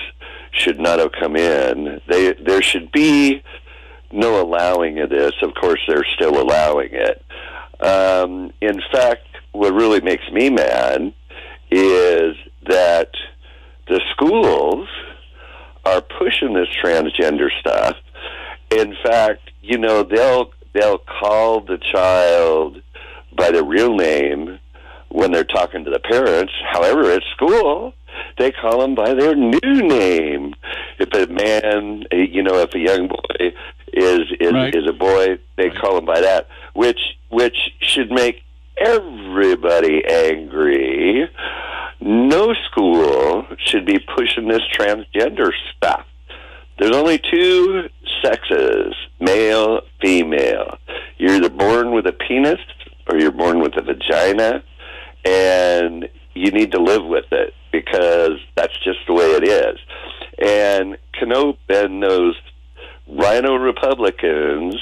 should 0.50 0.80
not 0.80 0.98
have 0.98 1.12
come 1.12 1.36
in. 1.36 2.00
They, 2.08 2.32
there 2.32 2.62
should 2.62 2.90
be 2.92 3.42
no 4.12 4.42
allowing 4.42 5.00
of 5.00 5.10
this. 5.10 5.32
Of 5.42 5.54
course, 5.54 5.80
they're 5.86 6.06
still 6.14 6.40
allowing 6.40 6.90
it. 6.92 7.24
Um, 7.80 8.52
in 8.60 8.80
fact, 8.92 9.26
what 9.52 9.72
really 9.72 10.00
makes 10.00 10.28
me 10.32 10.50
mad 10.50 11.12
is 11.70 12.36
that 12.66 13.10
the 13.88 14.00
schools 14.12 14.88
are 15.84 16.00
pushing 16.00 16.54
this 16.54 16.68
transgender 16.82 17.50
stuff. 17.60 17.96
In 18.70 18.96
fact, 19.04 19.50
you 19.62 19.78
know, 19.78 20.02
they'll 20.02 20.52
they'll 20.72 20.98
call 20.98 21.60
the 21.60 21.78
child 21.78 22.80
by 23.36 23.50
the 23.50 23.62
real 23.62 23.94
name 23.94 24.58
when 25.14 25.30
they're 25.30 25.44
talking 25.44 25.84
to 25.84 25.90
the 25.90 26.00
parents. 26.00 26.52
However, 26.72 27.10
at 27.10 27.22
school, 27.34 27.94
they 28.38 28.50
call 28.50 28.80
them 28.80 28.94
by 28.94 29.14
their 29.14 29.34
new 29.34 29.82
name. 29.82 30.54
If 30.98 31.12
a 31.14 31.32
man, 31.32 32.04
you 32.12 32.42
know, 32.42 32.58
if 32.58 32.74
a 32.74 32.78
young 32.78 33.08
boy 33.08 33.54
is 33.92 34.22
is 34.40 34.52
right. 34.52 34.74
is 34.74 34.88
a 34.88 34.92
boy, 34.92 35.38
they 35.56 35.68
right. 35.68 35.76
call 35.76 35.98
him 35.98 36.04
by 36.04 36.20
that, 36.20 36.48
which 36.74 37.00
which 37.30 37.56
should 37.80 38.10
make 38.10 38.42
everybody 38.76 40.04
angry 40.04 41.28
no 42.04 42.52
school 42.70 43.46
should 43.58 43.86
be 43.86 43.98
pushing 43.98 44.48
this 44.48 44.62
transgender 44.72 45.50
stuff. 45.74 46.06
There's 46.78 46.94
only 46.94 47.18
two 47.18 47.88
sexes, 48.22 48.94
male, 49.20 49.80
female. 50.02 50.78
You're 51.16 51.36
either 51.36 51.48
born 51.48 51.92
with 51.92 52.06
a 52.06 52.12
penis 52.12 52.60
or 53.06 53.18
you're 53.18 53.30
born 53.30 53.60
with 53.60 53.76
a 53.76 53.82
vagina, 53.82 54.62
and 55.24 56.08
you 56.34 56.50
need 56.50 56.72
to 56.72 56.80
live 56.80 57.04
with 57.04 57.26
it 57.32 57.54
because 57.72 58.38
that's 58.56 58.76
just 58.84 58.98
the 59.06 59.12
way 59.12 59.24
it 59.24 59.44
is. 59.48 59.78
And 60.38 60.96
Knopp 61.22 61.58
and 61.68 62.02
those 62.02 62.36
rhino 63.08 63.54
Republicans 63.56 64.76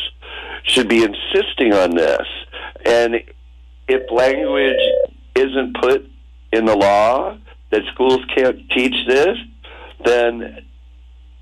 should 0.64 0.88
be 0.88 1.04
insisting 1.04 1.72
on 1.72 1.94
this. 1.94 2.26
And 2.84 3.16
if 3.88 4.10
language 4.10 4.76
isn't 5.34 5.76
put 5.80 6.08
in 6.52 6.64
the 6.64 6.76
law 6.76 7.36
that 7.70 7.82
schools 7.92 8.20
can't 8.34 8.68
teach 8.70 8.94
this, 9.06 9.38
then 10.04 10.64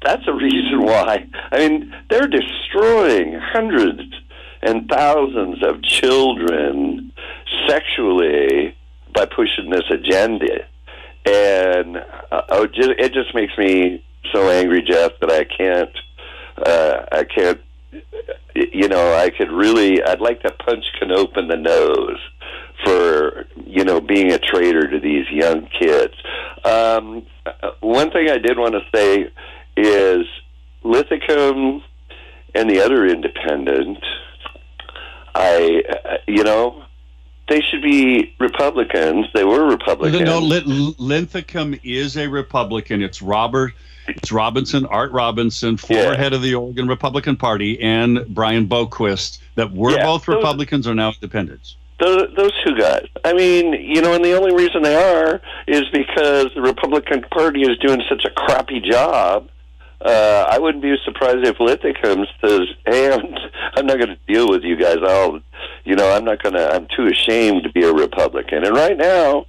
that's 0.04 0.26
a 0.26 0.32
reason 0.32 0.82
why. 0.82 1.26
I 1.52 1.68
mean, 1.68 1.94
they're 2.08 2.28
destroying 2.28 3.38
hundreds 3.40 4.02
and 4.62 4.88
thousands 4.88 5.62
of 5.62 5.82
children 5.82 7.12
sexually 7.68 8.76
by 9.20 9.26
pushing 9.26 9.70
this 9.70 9.84
agenda. 9.90 10.66
And 11.26 11.96
uh, 12.32 12.42
oh, 12.48 12.66
just, 12.66 12.90
it 12.98 13.12
just 13.12 13.34
makes 13.34 13.56
me 13.58 14.04
so 14.32 14.48
angry, 14.48 14.82
Jeff, 14.82 15.12
that 15.20 15.30
I 15.30 15.44
can't, 15.44 15.96
uh, 16.64 17.04
I 17.12 17.24
can't 17.24 17.60
you 18.54 18.88
know, 18.88 19.14
I 19.14 19.30
could 19.30 19.50
really, 19.50 20.02
I'd 20.02 20.20
like 20.20 20.42
to 20.42 20.50
punch 20.50 20.84
Knoop 21.02 21.36
in 21.36 21.48
the 21.48 21.56
nose 21.56 22.18
for 22.84 23.46
you 23.66 23.84
know 23.84 24.00
being 24.00 24.32
a 24.32 24.38
traitor 24.38 24.88
to 24.88 25.00
these 25.00 25.28
young 25.30 25.68
kids. 25.78 26.14
Um, 26.64 27.26
one 27.80 28.10
thing 28.10 28.30
I 28.30 28.38
did 28.38 28.58
want 28.58 28.74
to 28.74 28.80
say 28.94 29.30
is 29.76 30.26
Linthicum 30.82 31.82
and 32.54 32.70
the 32.70 32.80
other 32.84 33.06
independent. 33.06 33.98
I, 35.34 35.82
uh, 35.88 36.16
you 36.26 36.42
know, 36.42 36.84
they 37.50 37.60
should 37.60 37.82
be 37.82 38.32
Republicans. 38.38 39.26
They 39.34 39.44
were 39.44 39.66
Republicans. 39.66 40.22
No, 40.22 40.38
Linthicum 40.38 41.78
is 41.82 42.16
a 42.16 42.28
Republican. 42.28 43.02
It's 43.02 43.20
Robert. 43.20 43.72
It's 44.06 44.30
Robinson, 44.32 44.86
Art 44.86 45.10
Robinson, 45.10 45.76
former 45.76 46.02
yeah. 46.02 46.16
head 46.16 46.32
of 46.32 46.42
the 46.42 46.54
Oregon 46.54 46.86
Republican 46.88 47.36
Party, 47.36 47.80
and 47.80 48.24
Brian 48.28 48.66
Boquist, 48.66 49.40
that 49.56 49.72
were 49.72 49.90
yeah, 49.90 50.04
both 50.04 50.26
Republicans, 50.28 50.86
are 50.86 50.94
now 50.94 51.08
independents. 51.08 51.76
Those, 51.98 52.34
those 52.34 52.52
two 52.64 52.76
guys. 52.78 53.06
I 53.24 53.34
mean, 53.34 53.72
you 53.74 54.00
know, 54.00 54.14
and 54.14 54.24
the 54.24 54.36
only 54.36 54.54
reason 54.54 54.82
they 54.82 54.96
are 54.96 55.40
is 55.66 55.82
because 55.92 56.46
the 56.54 56.62
Republican 56.62 57.22
Party 57.30 57.62
is 57.62 57.76
doing 57.78 58.00
such 58.08 58.24
a 58.24 58.30
crappy 58.30 58.80
job. 58.80 59.50
Uh, 60.00 60.46
I 60.48 60.58
wouldn't 60.58 60.82
be 60.82 60.94
surprised 61.04 61.46
if 61.46 61.60
Linthicum 61.60 62.24
says, 62.44 62.62
"Hey, 62.86 63.12
I'm, 63.12 63.34
I'm 63.74 63.86
not 63.86 63.98
going 63.98 64.08
to 64.08 64.18
deal 64.32 64.48
with 64.48 64.62
you 64.62 64.76
guys. 64.76 64.96
I'll, 65.06 65.40
you 65.84 65.94
know, 65.94 66.10
I'm 66.10 66.24
not 66.24 66.42
going 66.42 66.54
to. 66.54 66.72
I'm 66.72 66.86
too 66.96 67.06
ashamed 67.06 67.64
to 67.64 67.72
be 67.72 67.84
a 67.84 67.92
Republican." 67.92 68.64
And 68.64 68.74
right 68.74 68.96
now, 68.96 69.46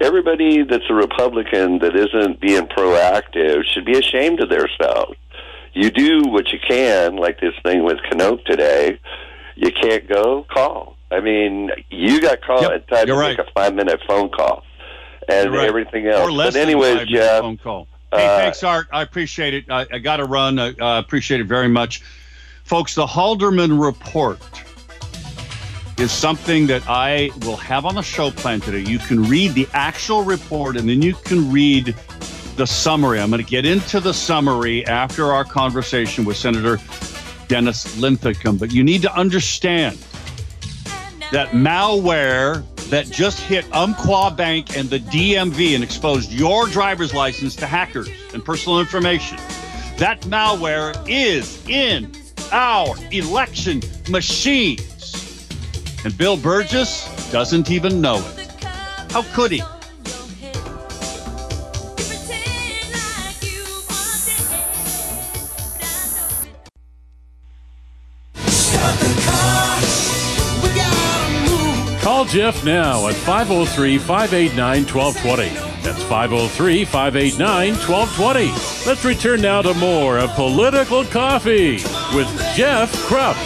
everybody 0.00 0.62
that's 0.62 0.84
a 0.88 0.94
Republican 0.94 1.78
that 1.80 1.96
isn't 1.96 2.40
being 2.40 2.66
proactive 2.66 3.64
should 3.72 3.84
be 3.84 3.98
ashamed 3.98 4.40
of 4.40 4.48
themselves. 4.48 5.16
You 5.72 5.90
do 5.90 6.22
what 6.26 6.52
you 6.52 6.58
can, 6.66 7.16
like 7.16 7.40
this 7.40 7.54
thing 7.64 7.82
with 7.82 7.98
Knoop 8.12 8.44
today. 8.44 9.00
You 9.56 9.72
can't 9.72 10.08
go, 10.08 10.46
call. 10.52 10.96
I 11.10 11.20
mean, 11.20 11.70
you 11.90 12.20
got 12.20 12.42
called 12.42 12.62
yep, 12.62 12.86
time 12.88 13.06
to 13.06 13.14
right. 13.14 13.36
make 13.36 13.46
a 13.46 13.50
five 13.54 13.74
minute 13.74 14.00
phone 14.06 14.30
call 14.30 14.62
and 15.28 15.52
right. 15.52 15.68
everything 15.68 16.06
else. 16.06 16.28
Or 16.28 16.32
less 16.32 16.54
but 16.54 16.60
anyways, 16.62 16.98
than 16.98 17.08
Jeff, 17.08 17.40
phone 17.40 17.56
call. 17.58 17.88
Hey, 18.14 18.26
uh, 18.26 18.38
thanks, 18.38 18.62
Art. 18.62 18.86
I 18.92 19.02
appreciate 19.02 19.54
it. 19.54 19.70
I, 19.70 19.86
I 19.92 19.98
got 19.98 20.18
to 20.18 20.24
run. 20.24 20.58
I 20.58 20.70
uh, 20.70 21.00
appreciate 21.00 21.40
it 21.40 21.46
very 21.46 21.68
much. 21.68 22.00
Folks, 22.62 22.94
the 22.94 23.06
Halderman 23.06 23.82
Report 23.82 24.38
is 25.98 26.12
something 26.12 26.66
that 26.68 26.82
I 26.88 27.30
will 27.42 27.56
have 27.56 27.84
on 27.84 27.96
the 27.96 28.02
show 28.02 28.30
plan 28.30 28.60
today. 28.60 28.88
You 28.88 28.98
can 28.98 29.24
read 29.24 29.54
the 29.54 29.66
actual 29.72 30.22
report 30.22 30.76
and 30.76 30.88
then 30.88 31.02
you 31.02 31.14
can 31.14 31.50
read 31.50 31.94
the 32.56 32.66
summary. 32.66 33.20
I'm 33.20 33.30
going 33.30 33.44
to 33.44 33.50
get 33.50 33.64
into 33.64 33.98
the 33.98 34.14
summary 34.14 34.86
after 34.86 35.32
our 35.32 35.44
conversation 35.44 36.24
with 36.24 36.36
Senator 36.36 36.78
Dennis 37.48 37.98
Linthicum. 37.98 38.58
But 38.58 38.72
you 38.72 38.84
need 38.84 39.02
to 39.02 39.12
understand 39.12 39.98
that 41.32 41.48
malware 41.48 42.64
that 42.90 43.10
just 43.10 43.40
hit 43.40 43.64
Umpqua 43.72 44.32
Bank 44.36 44.76
and 44.76 44.88
the 44.88 44.98
DMV 44.98 45.74
and 45.74 45.82
exposed 45.82 46.32
your 46.32 46.66
driver's 46.66 47.14
license 47.14 47.56
to 47.56 47.66
hackers 47.66 48.08
and 48.32 48.44
personal 48.44 48.80
information. 48.80 49.38
That 49.98 50.20
malware 50.22 50.94
is 51.08 51.66
in 51.68 52.12
our 52.52 52.94
election 53.10 53.80
machines. 54.08 55.48
And 56.04 56.16
Bill 56.16 56.36
Burgess 56.36 57.30
doesn't 57.30 57.70
even 57.70 58.00
know 58.00 58.16
it. 58.36 58.52
How 59.10 59.22
could 59.34 59.52
he? 59.52 59.62
Call 72.24 72.32
Jeff 72.32 72.64
now 72.64 73.06
at 73.08 73.14
503 73.16 73.98
589 73.98 74.86
1220. 74.86 75.48
That's 75.82 76.02
503 76.04 76.84
589 76.86 77.72
1220. 77.74 78.88
Let's 78.88 79.04
return 79.04 79.42
now 79.42 79.60
to 79.60 79.74
more 79.74 80.16
of 80.18 80.30
Political 80.30 81.04
Coffee 81.06 81.74
with 82.16 82.26
Jeff 82.56 82.94
Kropf. 83.08 83.36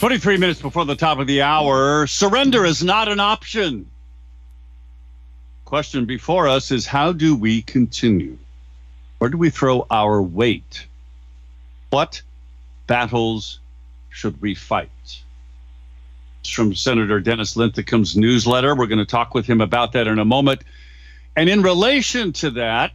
23 0.00 0.38
minutes 0.38 0.60
before 0.60 0.84
the 0.84 0.96
top 0.96 1.20
of 1.20 1.28
the 1.28 1.42
hour, 1.42 2.08
surrender 2.08 2.64
is 2.64 2.82
not 2.82 3.06
an 3.06 3.20
option. 3.20 3.88
Question 5.64 6.06
before 6.06 6.48
us 6.48 6.72
is 6.72 6.84
how 6.84 7.12
do 7.12 7.36
we 7.36 7.62
continue? 7.62 8.36
Where 9.18 9.30
do 9.30 9.36
we 9.36 9.50
throw 9.50 9.86
our 9.88 10.20
weight? 10.20 10.86
What 11.92 12.22
battles 12.86 13.60
should 14.08 14.40
we 14.40 14.54
fight? 14.54 14.88
It's 16.40 16.48
from 16.48 16.74
Senator 16.74 17.20
Dennis 17.20 17.54
Linthicum's 17.54 18.16
newsletter. 18.16 18.74
We're 18.74 18.86
going 18.86 18.98
to 18.98 19.04
talk 19.04 19.34
with 19.34 19.44
him 19.46 19.60
about 19.60 19.92
that 19.92 20.06
in 20.06 20.18
a 20.18 20.24
moment. 20.24 20.64
And 21.36 21.50
in 21.50 21.60
relation 21.60 22.32
to 22.32 22.52
that, 22.52 22.92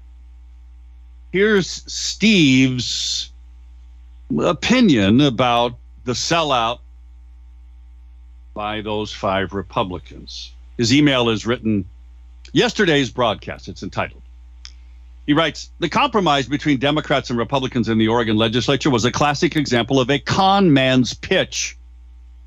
here's 1.31 1.69
Steve's 1.69 3.31
opinion 4.35 5.21
about 5.21 5.77
the 6.05 6.13
sellout 6.13 6.79
by 8.55 8.81
those 8.81 9.13
five 9.13 9.53
Republicans. 9.53 10.53
His 10.75 10.91
email 10.91 11.29
is 11.29 11.45
written 11.45 11.85
yesterday's 12.51 13.11
broadcast. 13.11 13.67
It's 13.67 13.83
entitled. 13.83 14.23
He 15.27 15.33
writes 15.33 15.69
The 15.79 15.89
compromise 15.89 16.47
between 16.47 16.79
Democrats 16.79 17.29
and 17.29 17.37
Republicans 17.37 17.89
in 17.89 17.97
the 17.97 18.07
Oregon 18.07 18.37
legislature 18.37 18.89
was 18.89 19.03
a 19.05 19.11
classic 19.11 19.57
example 19.57 19.99
of 19.99 20.09
a 20.09 20.19
con 20.19 20.73
man's 20.73 21.13
pitch 21.13 21.77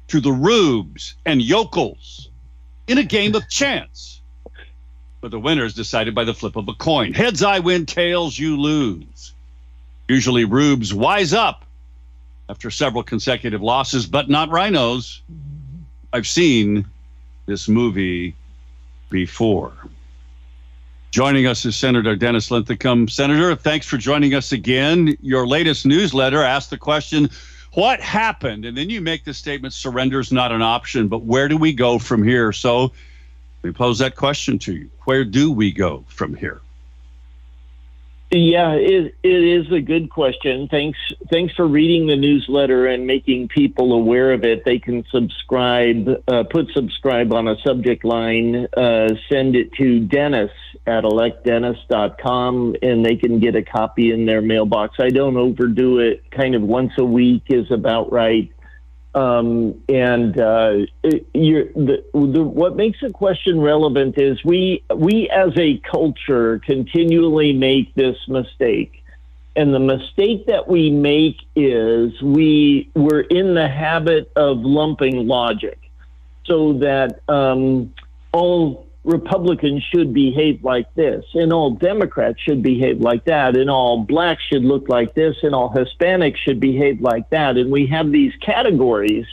to 0.09 0.21
the 0.21 0.33
rubes 0.33 1.15
and 1.27 1.41
yokels 1.41 2.31
in 2.89 2.97
a 2.97 3.05
game 3.05 3.35
of 3.35 3.49
chance. 3.49 4.23
But 5.21 5.31
the 5.31 5.39
winner 5.39 5.67
is 5.67 5.75
decided 5.75 6.15
by 6.15 6.25
the 6.25 6.33
flip 6.33 6.57
of 6.57 6.67
a 6.69 6.75
coin. 6.75 7.13
Heads 7.13 7.43
I 7.43 7.59
win, 7.59 7.85
tails 7.85 8.39
you 8.39 8.59
lose. 8.59 9.35
Usually 10.09 10.47
rubes 10.47 10.95
wise 10.95 11.35
up 11.35 11.67
after 12.49 12.71
several 12.71 13.03
consecutive 13.03 13.63
losses, 13.63 14.07
but 14.07 14.31
not 14.31 14.49
rhinos. 14.49 15.21
I've 16.15 16.27
seen 16.27 16.87
this 17.45 17.69
movie 17.69 18.35
before. 19.11 19.73
Joining 21.11 21.49
us 21.49 21.65
is 21.65 21.75
Senator 21.75 22.15
Dennis 22.15 22.53
Linthicum. 22.53 23.09
Senator, 23.09 23.57
thanks 23.57 23.85
for 23.85 23.97
joining 23.97 24.33
us 24.33 24.53
again. 24.53 25.17
Your 25.21 25.45
latest 25.45 25.85
newsletter 25.85 26.41
asked 26.41 26.71
the 26.71 26.79
question, 26.79 27.29
What 27.73 28.01
happened? 28.01 28.65
And 28.65 28.77
then 28.77 28.91
you 28.91 29.01
make 29.01 29.25
the 29.25 29.35
statement, 29.35 29.75
surrender 29.75 30.21
is 30.21 30.31
not 30.31 30.53
an 30.53 30.63
option, 30.63 31.09
but 31.09 31.25
where 31.25 31.49
do 31.49 31.57
we 31.57 31.73
go 31.73 31.99
from 31.99 32.23
here? 32.23 32.53
So 32.53 32.93
we 33.63 33.73
pose 33.73 33.99
that 33.99 34.15
question 34.15 34.57
to 34.61 34.73
you. 34.73 34.89
Where 35.05 35.25
do 35.25 35.51
we 35.51 35.73
go 35.73 36.05
from 36.07 36.33
here? 36.33 36.61
Yeah, 38.33 38.75
it, 38.75 39.17
it 39.25 39.29
is 39.29 39.73
a 39.73 39.81
good 39.81 40.09
question. 40.09 40.69
Thanks, 40.69 40.99
thanks 41.33 41.53
for 41.57 41.67
reading 41.67 42.07
the 42.07 42.15
newsletter 42.15 42.87
and 42.87 43.05
making 43.05 43.49
people 43.49 43.93
aware 43.93 44.33
of 44.33 44.45
it. 44.45 44.65
They 44.65 44.79
can 44.79 45.05
subscribe, 45.11 46.09
uh, 46.29 46.45
put 46.45 46.71
subscribe 46.73 47.33
on 47.33 47.49
a 47.49 47.57
subject 47.67 48.05
line, 48.05 48.69
uh, 48.77 49.09
send 49.29 49.57
it 49.57 49.73
to 49.75 49.99
Dennis 49.99 50.53
at 50.87 51.03
electdennis.com, 51.03 52.77
and 52.83 53.05
they 53.05 53.17
can 53.17 53.41
get 53.41 53.57
a 53.57 53.63
copy 53.63 54.13
in 54.13 54.27
their 54.27 54.43
mailbox. 54.43 54.95
I 55.01 55.09
don't 55.09 55.37
overdo 55.37 55.99
it. 55.99 56.23
Kind 56.31 56.55
of 56.55 56.63
once 56.63 56.93
a 56.99 57.05
week 57.05 57.43
is 57.49 57.69
about 57.73 58.13
right. 58.13 58.53
Um, 59.13 59.83
and 59.89 60.39
uh, 60.39 60.87
the, 61.03 62.05
the, 62.15 62.43
what 62.43 62.77
makes 62.77 63.03
a 63.03 63.11
question 63.11 63.61
relevant 63.61 64.19
is 64.19 64.45
we 64.45 64.85
we 64.95 65.29
as 65.31 65.51
a 65.57 65.79
culture 65.79 66.61
continually 66.61 67.53
make 67.53 67.93
this 67.95 68.17
mistake, 68.29 69.03
and 69.57 69.75
the 69.75 69.81
mistake 69.81 70.47
that 70.47 70.69
we 70.69 70.91
make 70.91 71.39
is 71.57 72.23
we 72.23 72.89
we're 72.95 73.23
in 73.23 73.55
the 73.55 73.67
habit 73.67 74.31
of 74.37 74.59
lumping 74.59 75.27
logic, 75.27 75.81
so 76.45 76.75
that 76.75 77.21
um, 77.29 77.93
all 78.31 78.87
Republicans 79.05 79.83
should 79.83 80.13
behave 80.13 80.63
like 80.63 80.93
this, 80.95 81.25
and 81.35 81.53
all 81.53 81.71
Democrats 81.71 82.39
should 82.41 82.63
behave 82.63 83.01
like 83.01 83.25
that, 83.25 83.57
and 83.57 83.71
all 83.71 84.03
blacks 84.03 84.43
should 84.43 84.65
look 84.65 84.89
like 84.89 85.15
this, 85.15 85.37
and 85.43 85.55
all 85.55 85.73
Hispanics 85.73 86.37
should 86.37 86.61
behave 86.61 87.01
like 87.01 87.31
that. 87.31 87.57
And 87.57 87.73
we 87.73 87.87
have 87.87 88.13
these 88.13 88.35
categories, 88.43 89.27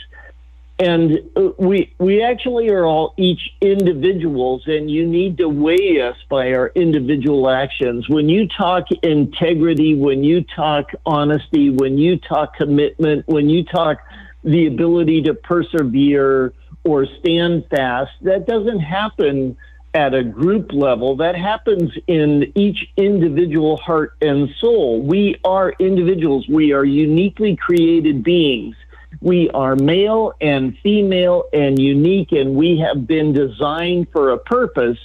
and 0.78 1.20
uh, 1.36 1.50
we 1.58 1.92
we 1.98 2.22
actually 2.22 2.70
are 2.70 2.86
all 2.86 3.12
each 3.18 3.50
individuals, 3.60 4.62
and 4.66 4.90
you 4.90 5.06
need 5.06 5.36
to 5.36 5.50
weigh 5.50 6.00
us 6.00 6.16
by 6.30 6.54
our 6.54 6.72
individual 6.74 7.50
actions. 7.50 8.08
When 8.08 8.30
you 8.30 8.48
talk 8.48 8.84
integrity, 9.02 9.94
when 9.94 10.24
you 10.24 10.44
talk 10.44 10.92
honesty, 11.04 11.68
when 11.68 11.98
you 11.98 12.16
talk 12.16 12.56
commitment, 12.56 13.28
when 13.28 13.50
you 13.50 13.64
talk 13.64 13.98
the 14.44 14.66
ability 14.66 15.22
to 15.22 15.34
persevere 15.34 16.54
or 16.88 17.06
stand 17.20 17.66
fast. 17.70 18.12
That 18.22 18.46
doesn't 18.46 18.80
happen 18.80 19.56
at 19.94 20.14
a 20.14 20.22
group 20.22 20.72
level, 20.72 21.16
that 21.16 21.34
happens 21.34 21.90
in 22.06 22.52
each 22.54 22.90
individual 22.96 23.76
heart 23.78 24.14
and 24.20 24.50
soul. 24.58 25.00
We 25.02 25.36
are 25.44 25.74
individuals, 25.78 26.46
we 26.48 26.72
are 26.72 26.84
uniquely 26.84 27.56
created 27.56 28.22
beings. 28.22 28.76
We 29.20 29.48
are 29.50 29.74
male 29.74 30.34
and 30.40 30.76
female 30.82 31.44
and 31.52 31.78
unique, 31.78 32.32
and 32.32 32.54
we 32.54 32.78
have 32.78 33.06
been 33.06 33.32
designed 33.32 34.08
for 34.12 34.30
a 34.30 34.38
purpose. 34.38 34.98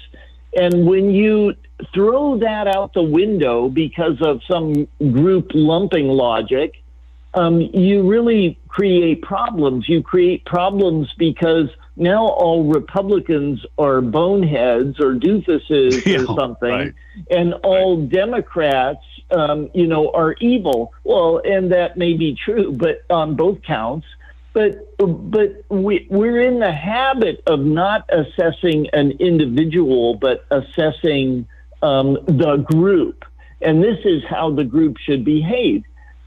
And 0.56 0.86
when 0.86 1.10
you 1.10 1.56
throw 1.94 2.38
that 2.40 2.68
out 2.68 2.94
the 2.94 3.02
window 3.04 3.70
because 3.70 4.22
of 4.22 4.42
some 4.48 4.88
group 5.00 5.52
lumping 5.54 6.10
logic, 6.10 6.83
um, 7.34 7.62
you 7.62 8.08
really 8.08 8.60
create 8.68 9.22
problems. 9.22 9.88
You 9.90 10.04
create 10.04 10.46
problems 10.46 11.14
because 11.18 11.70
now 11.96 12.26
all 12.28 12.66
Republicans 12.66 13.66
are 13.78 14.02
boneheads 14.02 15.00
or 15.00 15.14
doofuses 15.14 16.06
Yeah, 16.06 16.22
or 16.22 16.26
something, 16.38 16.70
right. 16.70 16.94
and 17.30 17.54
all 17.64 17.98
Democrats, 17.98 19.06
um, 19.32 19.70
you 19.74 19.88
know, 19.88 20.12
are 20.12 20.34
evil. 20.40 20.94
Well, 21.04 21.42
and 21.44 21.72
that 21.72 21.98
may 21.98 22.14
be 22.14 22.36
true, 22.36 22.72
but 22.72 23.04
on 23.10 23.36
both 23.36 23.62
counts. 23.64 24.08
But 24.54 24.96
but 24.98 25.64
we 25.70 26.06
we're 26.12 26.42
in 26.42 26.60
the 26.60 26.72
habit 26.72 27.42
of 27.48 27.60
not 27.62 28.08
assessing 28.10 28.88
an 28.94 29.12
individual, 29.20 30.16
but 30.16 30.46
assessing 30.52 31.48
um, 31.82 32.20
the 32.28 32.58
group, 32.58 33.26
and 33.62 33.84
this 33.84 33.98
is 34.06 34.24
how 34.30 34.52
the 34.52 34.64
group 34.64 34.98
should 35.00 35.26
behave. 35.26 35.84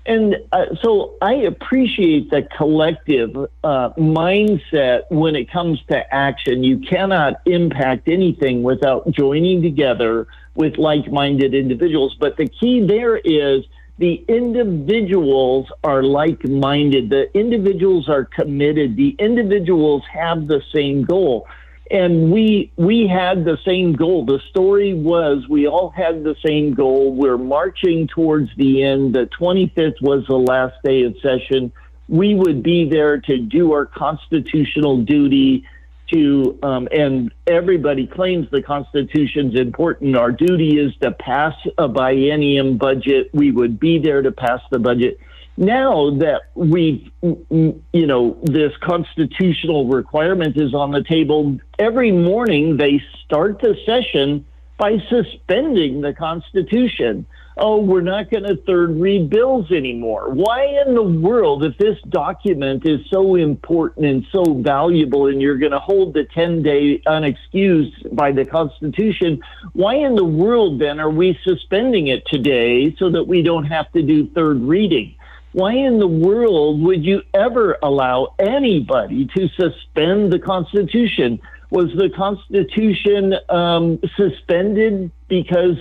And 0.06 0.36
uh, 0.52 0.66
so 0.82 1.16
I 1.20 1.34
appreciate 1.34 2.30
the 2.30 2.42
collective 2.56 3.36
uh, 3.64 3.90
mindset 3.98 5.02
when 5.10 5.34
it 5.34 5.50
comes 5.50 5.80
to 5.88 6.14
action. 6.14 6.62
You 6.62 6.78
cannot 6.78 7.40
impact 7.44 8.08
anything 8.08 8.62
without 8.62 9.10
joining 9.10 9.62
together 9.62 10.28
with 10.54 10.78
like 10.78 11.10
minded 11.10 11.54
individuals. 11.54 12.16
But 12.20 12.36
the 12.36 12.46
key 12.46 12.86
there 12.86 13.16
is 13.16 13.64
the 13.98 14.24
individuals 14.28 15.66
are 15.82 16.02
like 16.02 16.44
minded, 16.44 17.10
the 17.10 17.36
individuals 17.36 18.08
are 18.08 18.26
committed, 18.26 18.96
the 18.96 19.16
individuals 19.18 20.02
have 20.12 20.46
the 20.46 20.62
same 20.72 21.02
goal 21.04 21.48
and 21.90 22.32
we 22.32 22.72
we 22.76 23.06
had 23.06 23.44
the 23.44 23.58
same 23.64 23.92
goal. 23.92 24.24
The 24.24 24.40
story 24.50 24.94
was 24.94 25.46
we 25.48 25.66
all 25.66 25.90
had 25.90 26.24
the 26.24 26.36
same 26.44 26.74
goal. 26.74 27.12
We're 27.12 27.38
marching 27.38 28.08
towards 28.08 28.50
the 28.56 28.82
end. 28.82 29.14
The 29.14 29.28
25th 29.38 30.00
was 30.00 30.26
the 30.26 30.36
last 30.36 30.74
day 30.82 31.02
of 31.02 31.16
session. 31.22 31.72
We 32.08 32.34
would 32.34 32.62
be 32.62 32.88
there 32.88 33.18
to 33.18 33.38
do 33.38 33.72
our 33.72 33.86
constitutional 33.86 35.02
duty. 35.02 35.64
To 36.12 36.56
um, 36.62 36.86
and 36.92 37.32
everybody 37.48 38.06
claims 38.06 38.48
the 38.52 38.62
Constitution's 38.62 39.58
important. 39.58 40.16
Our 40.16 40.30
duty 40.30 40.78
is 40.78 40.94
to 41.02 41.10
pass 41.10 41.54
a 41.78 41.88
biennium 41.88 42.78
budget. 42.78 43.30
We 43.32 43.50
would 43.50 43.80
be 43.80 43.98
there 43.98 44.22
to 44.22 44.30
pass 44.30 44.60
the 44.70 44.78
budget 44.78 45.18
now 45.56 46.10
that 46.10 46.42
we 46.54 47.10
you 47.20 48.06
know 48.06 48.38
this 48.42 48.72
constitutional 48.82 49.86
requirement 49.86 50.56
is 50.56 50.74
on 50.74 50.90
the 50.90 51.02
table 51.02 51.58
every 51.78 52.12
morning 52.12 52.76
they 52.76 53.02
start 53.24 53.60
the 53.60 53.74
session 53.86 54.44
by 54.78 54.98
suspending 55.08 56.02
the 56.02 56.12
constitution. 56.12 57.24
Oh 57.56 57.80
we're 57.80 58.02
not 58.02 58.30
going 58.30 58.42
to 58.42 58.56
third 58.66 59.00
read 59.00 59.30
bills 59.30 59.72
anymore. 59.72 60.28
Why 60.28 60.66
in 60.86 60.94
the 60.94 61.02
world 61.02 61.64
if 61.64 61.78
this 61.78 61.96
document 62.10 62.86
is 62.86 63.00
so 63.10 63.36
important 63.36 64.04
and 64.04 64.26
so 64.30 64.60
valuable 64.60 65.28
and 65.28 65.40
you're 65.40 65.56
going 65.56 65.72
to 65.72 65.78
hold 65.78 66.12
the 66.12 66.24
10 66.24 66.62
day 66.62 66.98
unexcused 67.06 68.14
by 68.14 68.30
the 68.30 68.44
constitution 68.44 69.40
why 69.72 69.94
in 69.94 70.16
the 70.16 70.24
world 70.24 70.78
then 70.78 71.00
are 71.00 71.10
we 71.10 71.38
suspending 71.44 72.08
it 72.08 72.26
today 72.26 72.94
so 72.98 73.10
that 73.10 73.24
we 73.24 73.40
don't 73.40 73.64
have 73.64 73.90
to 73.92 74.02
do 74.02 74.26
third 74.34 74.60
reading 74.60 75.15
why 75.56 75.72
in 75.72 75.98
the 75.98 76.06
world 76.06 76.82
would 76.82 77.02
you 77.02 77.22
ever 77.32 77.78
allow 77.82 78.34
anybody 78.38 79.26
to 79.34 79.48
suspend 79.58 80.30
the 80.30 80.38
Constitution? 80.38 81.40
Was 81.70 81.86
the 81.96 82.10
Constitution 82.10 83.34
um, 83.48 83.98
suspended 84.18 85.10
because 85.28 85.78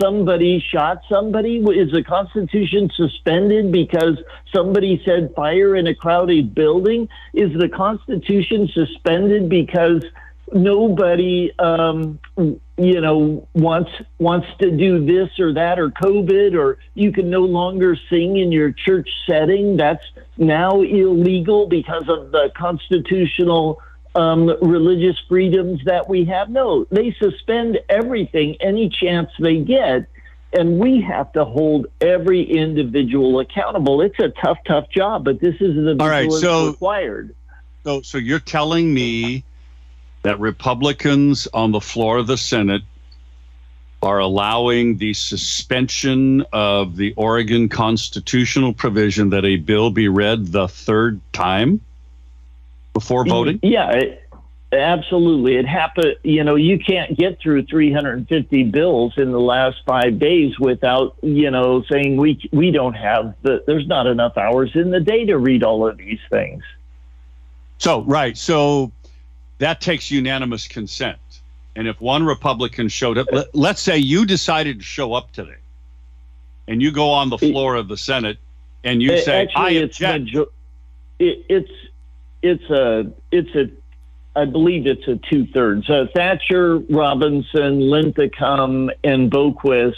somebody 0.00 0.64
shot 0.66 1.02
somebody? 1.10 1.58
Is 1.58 1.92
the 1.92 2.02
Constitution 2.02 2.90
suspended 2.96 3.70
because 3.70 4.16
somebody 4.50 5.02
said 5.04 5.34
fire 5.36 5.76
in 5.76 5.88
a 5.88 5.94
crowded 5.94 6.54
building? 6.54 7.06
Is 7.34 7.52
the 7.52 7.68
Constitution 7.68 8.66
suspended 8.72 9.46
because 9.50 10.02
nobody 10.54 11.50
um, 11.58 12.18
you 12.36 13.00
know 13.00 13.48
wants 13.54 13.90
wants 14.18 14.46
to 14.60 14.70
do 14.70 15.04
this 15.04 15.38
or 15.38 15.54
that 15.54 15.78
or 15.78 15.90
covid 15.90 16.58
or 16.58 16.78
you 16.94 17.12
can 17.12 17.30
no 17.30 17.40
longer 17.40 17.96
sing 18.10 18.36
in 18.36 18.52
your 18.52 18.72
church 18.72 19.08
setting. 19.26 19.76
That's 19.76 20.04
now 20.36 20.82
illegal 20.82 21.66
because 21.66 22.08
of 22.08 22.32
the 22.32 22.50
constitutional 22.56 23.80
um, 24.14 24.46
religious 24.60 25.16
freedoms 25.28 25.80
that 25.86 26.08
we 26.08 26.24
have. 26.26 26.50
No 26.50 26.84
they 26.90 27.14
suspend 27.18 27.78
everything 27.88 28.56
any 28.60 28.88
chance 28.88 29.30
they 29.38 29.58
get 29.58 30.06
and 30.54 30.78
we 30.78 31.00
have 31.00 31.32
to 31.32 31.46
hold 31.46 31.86
every 32.00 32.42
individual 32.42 33.40
accountable. 33.40 34.02
It's 34.02 34.18
a 34.18 34.28
tough 34.28 34.58
tough 34.66 34.90
job 34.90 35.24
but 35.24 35.40
this 35.40 35.54
is 35.60 35.74
the 35.74 35.96
All 36.00 36.08
right, 36.08 36.30
so- 36.30 36.68
required. 36.70 37.34
So, 37.84 38.00
so 38.02 38.18
you're 38.18 38.38
telling 38.38 38.94
me 38.94 39.44
that 40.22 40.38
Republicans 40.40 41.48
on 41.52 41.72
the 41.72 41.80
floor 41.80 42.18
of 42.18 42.26
the 42.26 42.36
Senate 42.36 42.82
are 44.02 44.18
allowing 44.18 44.98
the 44.98 45.14
suspension 45.14 46.44
of 46.52 46.96
the 46.96 47.14
Oregon 47.16 47.68
constitutional 47.68 48.72
provision 48.72 49.30
that 49.30 49.44
a 49.44 49.56
bill 49.56 49.90
be 49.90 50.08
read 50.08 50.48
the 50.48 50.66
third 50.66 51.20
time 51.32 51.80
before 52.92 53.24
voting? 53.24 53.60
Yeah, 53.62 53.90
it, 53.92 54.28
absolutely. 54.72 55.56
It 55.56 55.66
happened. 55.66 56.16
You 56.24 56.42
know, 56.42 56.56
you 56.56 56.80
can't 56.80 57.16
get 57.16 57.40
through 57.40 57.66
350 57.66 58.64
bills 58.64 59.14
in 59.16 59.30
the 59.30 59.40
last 59.40 59.78
five 59.86 60.18
days 60.18 60.58
without, 60.58 61.16
you 61.22 61.50
know, 61.50 61.84
saying 61.90 62.16
we 62.16 62.40
we 62.52 62.72
don't 62.72 62.94
have 62.94 63.34
the. 63.42 63.62
There's 63.66 63.86
not 63.86 64.08
enough 64.08 64.36
hours 64.36 64.72
in 64.74 64.90
the 64.90 65.00
day 65.00 65.26
to 65.26 65.38
read 65.38 65.62
all 65.62 65.86
of 65.86 65.96
these 65.96 66.20
things. 66.28 66.64
So, 67.78 68.02
right. 68.02 68.36
So 68.36 68.90
that 69.58 69.80
takes 69.80 70.10
unanimous 70.10 70.66
consent. 70.66 71.18
And 71.74 71.88
if 71.88 72.00
one 72.00 72.24
Republican 72.24 72.88
showed 72.88 73.16
up, 73.18 73.28
let, 73.32 73.54
let's 73.54 73.80
say 73.80 73.96
you 73.96 74.26
decided 74.26 74.78
to 74.78 74.84
show 74.84 75.14
up 75.14 75.32
today 75.32 75.56
and 76.68 76.82
you 76.82 76.92
go 76.92 77.10
on 77.10 77.30
the 77.30 77.38
floor 77.38 77.76
of 77.76 77.88
the 77.88 77.96
Senate 77.96 78.38
and 78.84 79.02
you 79.02 79.18
say, 79.18 79.38
I 79.38 79.42
actually, 79.42 79.76
it's 79.78 80.02
object. 80.02 80.50
it, 81.18 81.46
it's 81.48 81.70
it's 82.42 82.70
a 82.70 83.12
it's 83.30 83.54
a 83.54 83.70
I 84.34 84.44
believe 84.46 84.86
it's 84.86 85.06
a 85.06 85.16
two 85.30 85.46
thirds. 85.46 85.88
Uh, 85.88 86.06
Thatcher, 86.14 86.78
Robinson, 86.78 87.80
Linthicum, 87.80 88.90
and 89.04 89.30
Boquist 89.30 89.94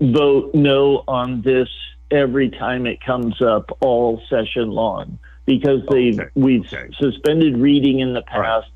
vote 0.00 0.54
no 0.54 1.04
on 1.08 1.42
this 1.42 1.68
every 2.10 2.50
time 2.50 2.86
it 2.86 3.00
comes 3.00 3.40
up 3.40 3.76
all 3.80 4.20
session 4.28 4.70
long 4.70 5.18
because 5.46 5.80
they've 5.90 6.18
Okay, 6.18 6.30
we've 6.34 6.66
okay. 6.72 6.90
suspended 6.98 7.56
reading 7.58 8.00
in 8.00 8.14
the 8.14 8.24
All 8.32 8.40
right. 8.40 8.62
past. 8.62 8.70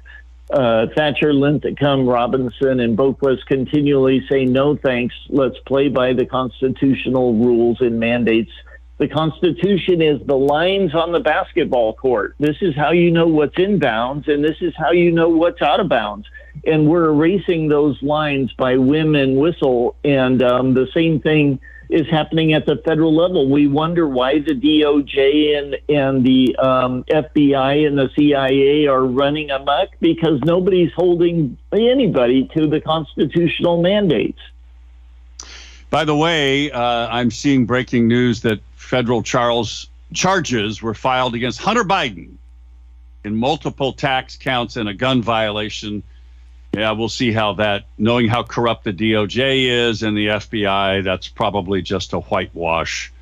Uh, 0.50 0.87
Thatcher, 0.96 1.35
Linthicum, 1.35 2.07
Robinson, 2.09 2.81
and 2.81 2.96
Boquist 2.96 3.44
continually 3.46 4.26
say 4.31 4.46
no 4.46 4.76
thanks. 4.76 5.14
Let's 5.28 5.59
play 5.66 5.88
by 5.88 6.14
the 6.14 6.24
constitutional 6.24 7.35
rules 7.35 7.83
and 7.83 8.00
mandates. 8.00 8.50
The 8.96 9.09
Constitution 9.09 10.00
is 10.00 10.20
the 10.26 10.37
lines 10.37 10.94
on 10.94 11.12
the 11.12 11.20
basketball 11.20 11.92
court. 11.92 12.35
This 12.40 12.57
is 12.62 12.74
how 12.74 12.90
you 12.92 13.11
know 13.11 13.26
what's 13.26 13.59
in 13.59 13.78
bounds, 13.78 14.26
and 14.26 14.42
this 14.42 14.57
is 14.61 14.72
how 14.76 14.90
you 14.90 15.12
know 15.12 15.28
what's 15.28 15.61
out 15.62 15.81
of 15.81 15.88
bounds. 15.88 16.26
And 16.66 16.88
we're 16.88 17.07
erasing 17.07 17.68
those 17.68 18.01
lines 18.03 18.53
by 18.53 18.77
whim 18.77 19.14
and 19.14 19.37
whistle. 19.37 19.97
And 20.05 20.42
um, 20.42 20.75
the 20.75 20.88
same 20.94 21.21
thing 21.21 21.61
is 21.88 22.07
happening 22.11 22.53
at 22.53 22.66
the 22.66 22.77
federal 22.85 23.14
level. 23.14 23.49
We 23.49 23.66
wonder 23.66 24.07
why 24.07 24.40
the 24.40 24.55
DOJ 24.55 25.59
and 25.59 25.77
and 25.88 26.25
the 26.25 26.55
um, 26.57 27.05
FBI 27.05 27.87
and 27.87 27.99
the 27.99 28.11
CIA 28.14 28.87
are 28.87 29.05
running 29.05 29.51
amok 29.51 29.88
because 30.01 30.40
nobody's 30.44 30.92
holding 30.92 31.57
anybody 31.73 32.49
to 32.55 32.66
the 32.66 32.81
constitutional 32.81 33.81
mandates. 33.81 34.40
By 35.90 36.05
the 36.05 36.14
way, 36.14 36.71
uh, 36.71 37.09
I'm 37.09 37.31
seeing 37.31 37.64
breaking 37.64 38.09
news 38.09 38.42
that 38.42 38.61
federal 38.77 39.23
Charles 39.23 39.88
charges 40.12 40.83
were 40.83 40.94
filed 40.94 41.35
against 41.35 41.61
Hunter 41.61 41.85
Biden 41.85 42.37
in 43.25 43.35
multiple 43.37 43.92
tax 43.92 44.37
counts 44.37 44.77
and 44.77 44.88
a 44.88 44.94
gun 44.94 45.23
violation. 45.23 46.03
Yeah, 46.74 46.92
we'll 46.92 47.09
see 47.09 47.33
how 47.33 47.54
that, 47.54 47.87
knowing 47.96 48.28
how 48.28 48.42
corrupt 48.42 48.85
the 48.85 48.92
DOJ 48.92 49.88
is 49.88 50.02
and 50.02 50.16
the 50.16 50.26
FBI, 50.28 51.02
that's 51.02 51.28
probably 51.28 51.83
just 51.83 52.12
a 52.12 52.20
whitewash. 52.20 53.12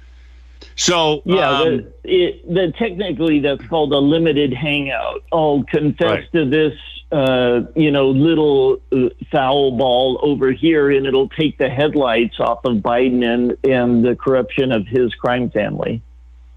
So, 0.75 1.23
Yeah, 1.25 1.51
um, 1.51 1.77
the, 1.77 1.93
it, 2.05 2.55
the 2.55 2.73
technically 2.79 3.41
that's 3.41 3.65
called 3.67 3.93
a 3.93 3.99
limited 3.99 4.53
hangout. 4.53 5.23
I'll 5.33 5.65
confess 5.65 6.09
Right. 6.09 6.33
to 6.33 6.45
this 6.45 6.75
uh, 7.13 7.63
you 7.77 7.91
know, 7.91 8.11
little 8.11 8.81
uh, 8.93 9.09
foul 9.31 9.77
ball 9.77 10.19
over 10.23 10.51
here, 10.51 10.91
and 10.91 11.07
it'll 11.07 11.29
take 11.29 11.57
the 11.57 11.71
headlights 11.71 12.41
off 12.41 12.65
of 12.65 12.79
Biden 12.79 13.25
and, 13.25 13.57
and 13.65 14.05
the 14.05 14.17
corruption 14.17 14.73
of 14.73 14.87
his 14.89 15.15
crime 15.15 15.49
family. 15.51 16.03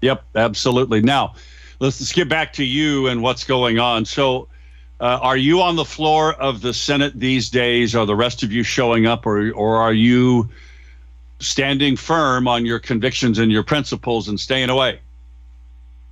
Yep, 0.00 0.24
absolutely. 0.34 1.02
Now, 1.02 1.34
let's, 1.78 2.00
let's 2.00 2.12
get 2.12 2.28
back 2.28 2.52
to 2.54 2.64
you 2.64 3.06
and 3.06 3.22
what's 3.22 3.44
going 3.44 3.78
on. 3.78 4.04
So, 4.04 4.48
uh, 5.00 5.18
are 5.22 5.36
you 5.36 5.62
on 5.62 5.76
the 5.76 5.84
floor 5.84 6.34
of 6.34 6.60
the 6.60 6.74
Senate 6.74 7.18
these 7.18 7.48
days? 7.50 7.94
Are 7.94 8.06
the 8.06 8.16
rest 8.16 8.42
of 8.42 8.52
you 8.52 8.62
showing 8.62 9.06
up, 9.06 9.26
or 9.26 9.50
or 9.52 9.76
are 9.78 9.94
you 9.94 10.50
standing 11.38 11.96
firm 11.96 12.46
on 12.46 12.66
your 12.66 12.78
convictions 12.78 13.38
and 13.38 13.50
your 13.50 13.62
principles 13.62 14.28
and 14.28 14.38
staying 14.38 14.70
away? 14.70 15.00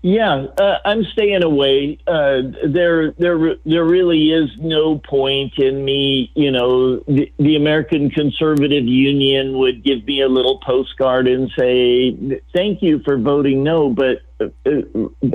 Yeah, 0.01 0.47
uh, 0.59 0.79
I'm 0.85 1.03
staying 1.05 1.43
away. 1.43 1.99
Uh, 2.07 2.43
there, 2.65 3.11
there, 3.13 3.57
there 3.67 3.85
really 3.85 4.31
is 4.31 4.49
no 4.59 4.99
point 4.99 5.59
in 5.59 5.85
me. 5.85 6.31
You 6.37 6.53
know, 6.53 6.99
the, 7.01 7.33
the, 7.39 7.57
American 7.57 8.09
Conservative 8.09 8.85
Union 8.85 9.59
would 9.59 9.83
give 9.83 10.07
me 10.07 10.21
a 10.21 10.29
little 10.29 10.61
postcard 10.61 11.27
and 11.27 11.51
say, 11.59 12.41
"Thank 12.55 12.81
you 12.81 13.01
for 13.01 13.19
voting 13.19 13.65
no," 13.65 13.91
but 13.91 14.23
Uh, 14.41 14.47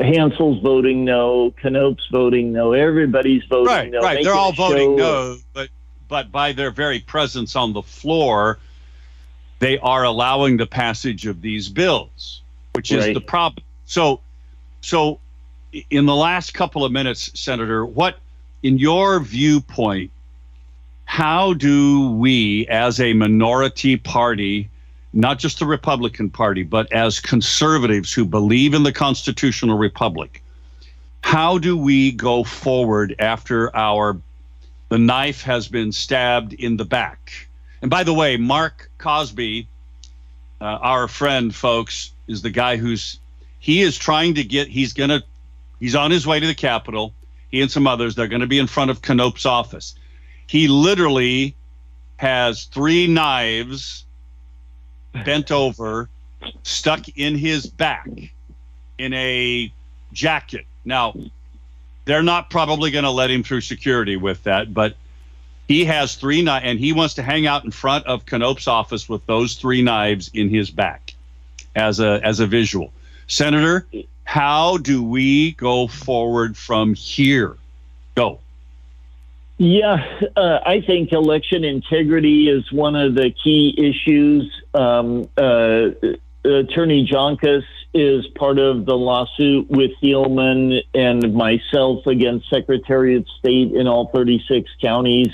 Hansell's 0.02 0.62
voting 0.62 1.04
no, 1.04 1.54
Knopp's 1.64 2.08
voting 2.12 2.54
no, 2.54 2.74
everybody's 2.74 3.44
voting 3.46 3.68
right, 3.68 3.92
no. 3.92 4.00
Right, 4.00 4.24
They're 4.24 4.34
all 4.34 4.54
voting 4.54 4.96
no, 4.96 5.38
but 5.54 5.70
but 6.08 6.32
by 6.32 6.54
their 6.54 6.72
very 6.72 7.00
presence 7.00 7.56
on 7.56 7.74
the 7.74 7.82
floor, 7.82 8.60
they 9.60 9.78
are 9.80 10.04
allowing 10.04 10.58
the 10.58 10.68
passage 10.68 11.26
of 11.26 11.42
these 11.42 11.70
bills, 11.70 12.42
which 12.74 12.92
is 12.92 13.06
right. 13.06 13.14
the 13.14 13.22
problem. 13.22 13.66
So 13.86 14.22
so, 14.84 15.20
in 15.90 16.06
the 16.06 16.16
last 16.16 16.54
couple 16.54 16.84
of 16.84 16.92
minutes, 16.92 17.32
Senator, 17.40 17.86
what, 17.86 18.18
in 18.64 18.78
your 18.78 19.22
viewpoint, 19.22 20.12
how 21.06 21.54
do 21.54 22.12
we, 22.12 22.68
as 22.68 23.00
a 23.00 23.14
minority 23.14 23.96
party, 23.96 24.70
not 25.14 25.38
just 25.40 25.60
the 25.60 25.66
Republican 25.66 26.30
Party, 26.30 26.64
but 26.64 26.92
as 26.92 27.20
conservatives 27.20 28.12
who 28.12 28.26
believe 28.26 28.74
in 28.74 28.84
the 28.84 28.92
constitutional 28.92 29.78
republic, 29.78 30.44
how 31.22 31.58
do 31.58 31.78
we 31.78 32.12
go 32.12 32.44
forward 32.44 33.16
after 33.20 33.74
our 33.76 34.20
the 34.90 34.98
knife 34.98 35.42
has 35.44 35.68
been 35.68 35.92
stabbed 35.92 36.54
in 36.54 36.78
the 36.78 36.86
back? 36.86 37.48
And 37.82 37.90
by 37.90 38.04
the 38.04 38.14
way, 38.14 38.38
Mark 38.38 38.90
Cosby, 38.98 39.68
uh, 40.60 40.64
our 40.64 41.08
friend, 41.08 41.54
folks, 41.54 42.12
is 42.28 42.42
the 42.42 42.50
guy 42.50 42.78
who's 42.78 43.20
he 43.60 43.82
is 43.82 43.98
trying 43.98 44.36
to 44.36 44.44
get, 44.44 44.68
he's 44.68 44.94
to, 44.94 45.24
he's 45.80 45.96
on 45.96 46.12
his 46.12 46.28
way 46.28 46.40
to 46.40 46.48
the 46.48 46.54
Capitol. 46.54 47.14
He 47.50 47.62
and 47.62 47.72
some 47.72 47.88
others, 47.88 48.16
they're 48.16 48.28
going 48.28 48.42
to 48.42 48.48
be 48.48 48.60
in 48.60 48.68
front 48.68 48.92
of 48.92 49.00
Knopp's 49.08 49.46
office. 49.46 49.96
He 50.48 50.68
literally 50.68 51.56
has 52.18 52.66
three 52.66 53.08
knives 53.08 54.04
bent 55.14 55.52
over, 55.52 56.10
stuck 56.64 57.08
in 57.16 57.36
his 57.36 57.66
back 57.66 58.08
in 58.98 59.14
a 59.14 59.72
jacket. 60.12 60.66
Now, 60.86 61.16
they're 62.06 62.24
not 62.24 62.50
probably 62.50 62.92
going 62.92 63.06
to 63.06 63.12
let 63.12 63.32
him 63.32 63.44
through 63.44 63.62
security 63.62 64.18
with 64.18 64.44
that, 64.44 64.74
but 64.74 64.96
he 65.68 65.86
has 65.86 66.16
three 66.16 66.42
knives 66.42 66.66
and 66.66 66.80
he 66.80 66.94
wants 66.94 67.14
to 67.16 67.24
hang 67.24 67.48
out 67.48 67.64
in 67.64 67.72
front 67.72 68.06
of 68.06 68.30
Knopp's 68.30 68.68
office 68.68 69.08
with 69.08 69.26
those 69.26 69.56
three 69.56 69.82
knives 69.82 70.30
in 70.34 70.50
his 70.50 70.70
back 70.70 71.14
as 71.76 72.00
a 72.00 72.20
as 72.24 72.40
a 72.40 72.48
visual. 72.48 72.92
Senator, 73.28 73.88
how 74.26 74.78
do 74.78 75.02
we 75.02 75.54
go 75.54 75.88
forward 75.88 76.58
from 76.58 76.94
here? 76.94 77.58
Go. 78.16 78.40
Yeah, 79.58 80.06
uh, 80.36 80.60
I 80.66 80.82
think 80.82 81.12
election 81.14 81.64
integrity 81.64 82.50
is 82.50 82.72
one 82.72 82.96
of 82.96 83.16
the 83.16 83.32
key 83.32 83.74
issues. 83.78 84.63
Um, 84.74 85.30
uh, 85.38 85.90
Attorney 86.46 87.08
Joncus 87.10 87.64
is 87.94 88.26
part 88.36 88.58
of 88.60 88.86
the 88.86 88.96
lawsuit 88.96 89.70
with 89.70 89.92
Thielman 90.02 90.82
and 90.94 91.34
myself 91.34 92.06
against 92.08 92.50
Secretary 92.50 93.16
of 93.16 93.26
State 93.40 93.74
in 93.74 93.88
all 93.88 94.10
36 94.14 94.70
counties. 94.82 95.30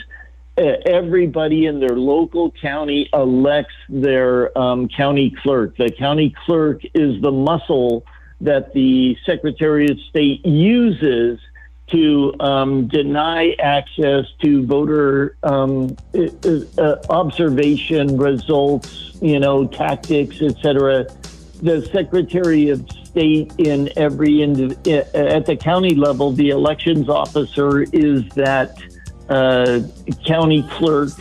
Uh, 0.57 0.73
everybody 0.85 1.65
in 1.65 1.79
their 1.79 1.95
local 1.95 2.51
county 2.51 3.09
elects 3.13 3.75
their 3.87 4.55
um, 4.57 4.89
county 4.89 5.33
clerk. 5.41 5.77
The 5.77 5.89
county 5.89 6.35
clerk 6.45 6.81
is 6.93 7.21
the 7.21 7.31
muscle 7.31 8.05
that 8.41 8.73
the 8.73 9.17
Secretary 9.25 9.89
of 9.89 9.97
State 10.09 10.45
uses 10.45 11.39
to 11.91 12.35
um, 12.39 12.87
deny 12.87 13.55
access 13.59 14.25
to 14.41 14.65
voter 14.65 15.35
um, 15.43 15.95
uh, 16.13 16.95
observation 17.09 18.17
results, 18.17 19.17
you 19.21 19.39
know, 19.39 19.67
tactics, 19.67 20.41
etc. 20.41 21.07
The 21.61 21.85
Secretary 21.91 22.69
of 22.69 22.87
State 23.05 23.51
in 23.57 23.89
every 23.97 24.37
indiv- 24.37 24.87
at 25.15 25.45
the 25.45 25.55
county 25.55 25.95
level, 25.95 26.31
the 26.31 26.49
elections 26.49 27.09
officer 27.09 27.81
is 27.81 28.27
that 28.29 28.77
uh, 29.29 29.81
county 30.25 30.63
clerk. 30.63 31.11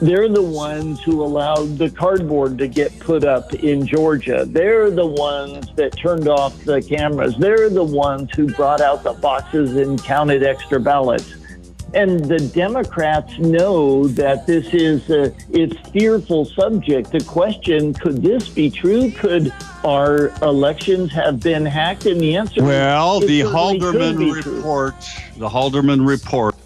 They're 0.00 0.28
the 0.28 0.42
ones 0.42 1.02
who 1.02 1.22
allowed 1.24 1.76
the 1.76 1.90
cardboard 1.90 2.56
to 2.58 2.68
get 2.68 2.96
put 3.00 3.24
up 3.24 3.52
in 3.54 3.84
Georgia. 3.84 4.44
They're 4.46 4.92
the 4.92 5.06
ones 5.06 5.66
that 5.74 5.96
turned 5.96 6.28
off 6.28 6.64
the 6.64 6.80
cameras. 6.80 7.36
They're 7.36 7.68
the 7.68 7.82
ones 7.82 8.30
who 8.36 8.46
brought 8.46 8.80
out 8.80 9.02
the 9.02 9.14
boxes 9.14 9.76
and 9.76 10.02
counted 10.04 10.44
extra 10.44 10.78
ballots. 10.78 11.34
And 11.94 12.22
the 12.26 12.38
Democrats 12.38 13.38
know 13.38 14.06
that 14.08 14.46
this 14.46 14.72
is 14.74 15.08
a 15.08 15.34
it's 15.50 15.76
fearful 15.88 16.44
subject. 16.44 17.10
The 17.10 17.24
question: 17.24 17.94
Could 17.94 18.22
this 18.22 18.46
be 18.48 18.70
true? 18.70 19.10
Could 19.10 19.52
our 19.84 20.28
elections 20.42 21.10
have 21.12 21.40
been 21.40 21.64
hacked? 21.64 22.04
And 22.04 22.20
the 22.20 22.36
answer: 22.36 22.62
Well, 22.62 23.20
the 23.20 23.40
Halderman 23.40 24.34
report. 24.34 24.94
The 25.38 25.48
Halderman 25.48 26.06
report 26.06 26.56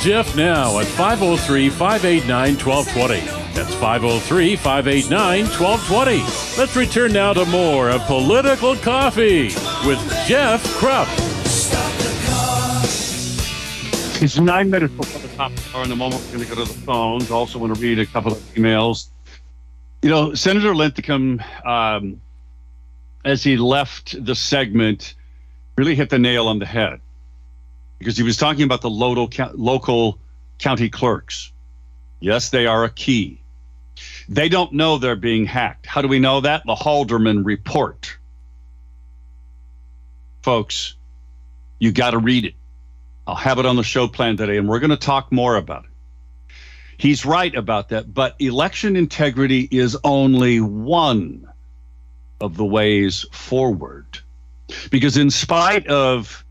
Jeff 0.00 0.36
now 0.36 0.78
at 0.78 0.86
503 0.86 1.70
589 1.70 2.56
1220. 2.56 3.20
That's 3.52 3.74
503 3.74 4.54
589 4.54 5.44
1220. 5.46 6.18
Let's 6.56 6.76
return 6.76 7.12
now 7.12 7.32
to 7.32 7.44
more 7.46 7.90
of 7.90 8.02
Political 8.02 8.76
Coffee 8.76 9.46
with 9.84 9.98
Jeff 10.26 10.64
Kropf. 10.78 11.08
It's 14.22 14.38
nine 14.38 14.70
minutes 14.70 14.94
before 14.94 15.20
the 15.20 15.36
top 15.36 15.50
of 15.50 15.72
the 15.72 15.76
hour. 15.76 15.84
In 15.84 15.90
a 15.90 15.96
moment, 15.96 16.22
we're 16.26 16.38
going 16.38 16.48
to 16.48 16.54
go 16.54 16.64
to 16.64 16.72
the 16.72 16.78
phones. 16.80 17.30
Also, 17.32 17.58
want 17.58 17.74
to 17.74 17.80
read 17.80 17.98
a 17.98 18.06
couple 18.06 18.32
of 18.32 18.38
emails. 18.54 19.08
You 20.02 20.10
know, 20.10 20.34
Senator 20.34 20.76
Linthicum, 20.76 21.42
um, 21.64 22.20
as 23.24 23.42
he 23.42 23.56
left 23.56 24.24
the 24.24 24.36
segment, 24.36 25.14
really 25.76 25.96
hit 25.96 26.10
the 26.10 26.20
nail 26.20 26.46
on 26.46 26.60
the 26.60 26.66
head 26.66 27.00
because 27.98 28.16
he 28.16 28.22
was 28.22 28.36
talking 28.36 28.62
about 28.62 28.80
the 28.80 28.90
local, 28.90 29.28
local 29.54 30.18
county 30.58 30.88
clerks. 30.88 31.52
Yes, 32.20 32.50
they 32.50 32.66
are 32.66 32.84
a 32.84 32.90
key. 32.90 33.40
They 34.28 34.48
don't 34.48 34.72
know 34.72 34.98
they're 34.98 35.16
being 35.16 35.46
hacked. 35.46 35.86
How 35.86 36.02
do 36.02 36.08
we 36.08 36.18
know 36.18 36.40
that? 36.40 36.62
The 36.66 36.74
Halderman 36.74 37.44
report. 37.44 38.16
Folks, 40.42 40.94
you 41.78 41.92
got 41.92 42.10
to 42.10 42.18
read 42.18 42.44
it. 42.44 42.54
I'll 43.26 43.34
have 43.34 43.58
it 43.58 43.66
on 43.66 43.76
the 43.76 43.82
show 43.82 44.08
plan 44.08 44.36
today, 44.36 44.56
and 44.56 44.68
we're 44.68 44.78
going 44.78 44.90
to 44.90 44.96
talk 44.96 45.30
more 45.30 45.56
about 45.56 45.84
it. 45.84 45.90
He's 46.96 47.24
right 47.24 47.54
about 47.54 47.90
that, 47.90 48.12
but 48.12 48.34
election 48.40 48.96
integrity 48.96 49.68
is 49.70 49.96
only 50.02 50.60
one 50.60 51.48
of 52.40 52.56
the 52.56 52.64
ways 52.64 53.24
forward. 53.32 54.18
Because 54.90 55.16
in 55.16 55.30
spite 55.30 55.86
of 55.86 56.44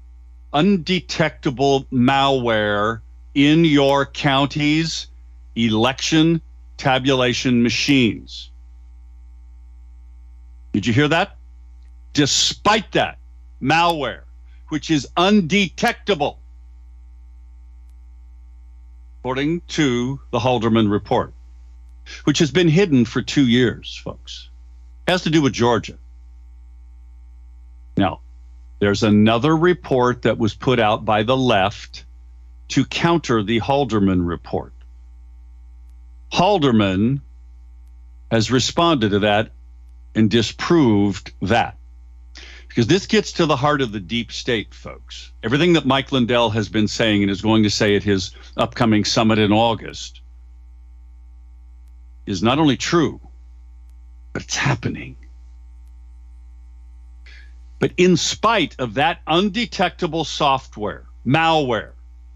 undetectable 0.57 1.83
malware 1.93 3.01
in 3.35 3.63
your 3.63 4.07
county's 4.07 5.05
election 5.55 6.41
tabulation 6.77 7.61
machines. 7.61 8.49
Did 10.73 10.87
you 10.87 10.93
hear 10.93 11.07
that? 11.09 11.37
Despite 12.13 12.91
that, 12.93 13.19
malware, 13.61 14.23
which 14.69 14.89
is 14.89 15.07
undetectable, 15.15 16.39
according 19.19 19.61
to 19.67 20.19
the 20.31 20.39
Halderman 20.39 20.89
report, 20.89 21.33
which 22.23 22.39
has 22.39 22.49
been 22.49 22.67
hidden 22.67 23.05
for 23.05 23.21
two 23.21 23.45
years, 23.45 23.95
folks, 24.03 24.49
has 25.07 25.21
to 25.21 25.29
do 25.29 25.43
with 25.43 25.53
Georgia. 25.53 25.99
There's 28.79 29.03
another 29.03 29.55
report 29.55 30.23
that 30.23 30.37
was 30.37 30.53
put 30.55 30.79
out 30.79 31.05
by 31.05 31.23
the 31.23 31.37
left 31.37 32.05
to 32.69 32.85
counter 32.85 33.43
the 33.43 33.59
Halderman 33.61 34.27
report. 34.27 34.73
Halderman 36.31 37.21
has 38.31 38.51
responded 38.51 39.11
to 39.11 39.19
that 39.19 39.51
and 40.15 40.29
disproved 40.29 41.31
that. 41.41 41.77
because 42.69 42.87
this 42.87 43.07
gets 43.07 43.33
to 43.33 43.45
the 43.47 43.55
heart 43.55 43.81
of 43.81 43.91
the 43.91 43.99
deep 43.99 44.31
state, 44.31 44.73
folks. 44.73 45.31
Everything 45.43 45.73
that 45.73 45.85
Mike 45.85 46.11
Lindell 46.11 46.51
has 46.51 46.69
been 46.69 46.87
saying 46.87 47.23
and 47.23 47.31
is 47.31 47.41
going 47.41 47.63
to 47.63 47.71
say 47.71 47.95
at 47.95 48.03
his 48.03 48.31
upcoming 48.55 49.05
summit 49.05 49.39
in 49.39 49.51
August 49.51 50.21
is 52.27 52.43
not 52.43 52.59
only 52.59 52.77
true, 52.77 53.21
but 54.33 54.43
it's 54.43 54.55
happening. 54.57 55.15
But 57.79 57.91
in 57.97 58.17
spite 58.17 58.75
of 58.79 58.95
that 58.95 59.21
undetectable 59.27 60.23
software, 60.23 61.05
malware 61.25 61.91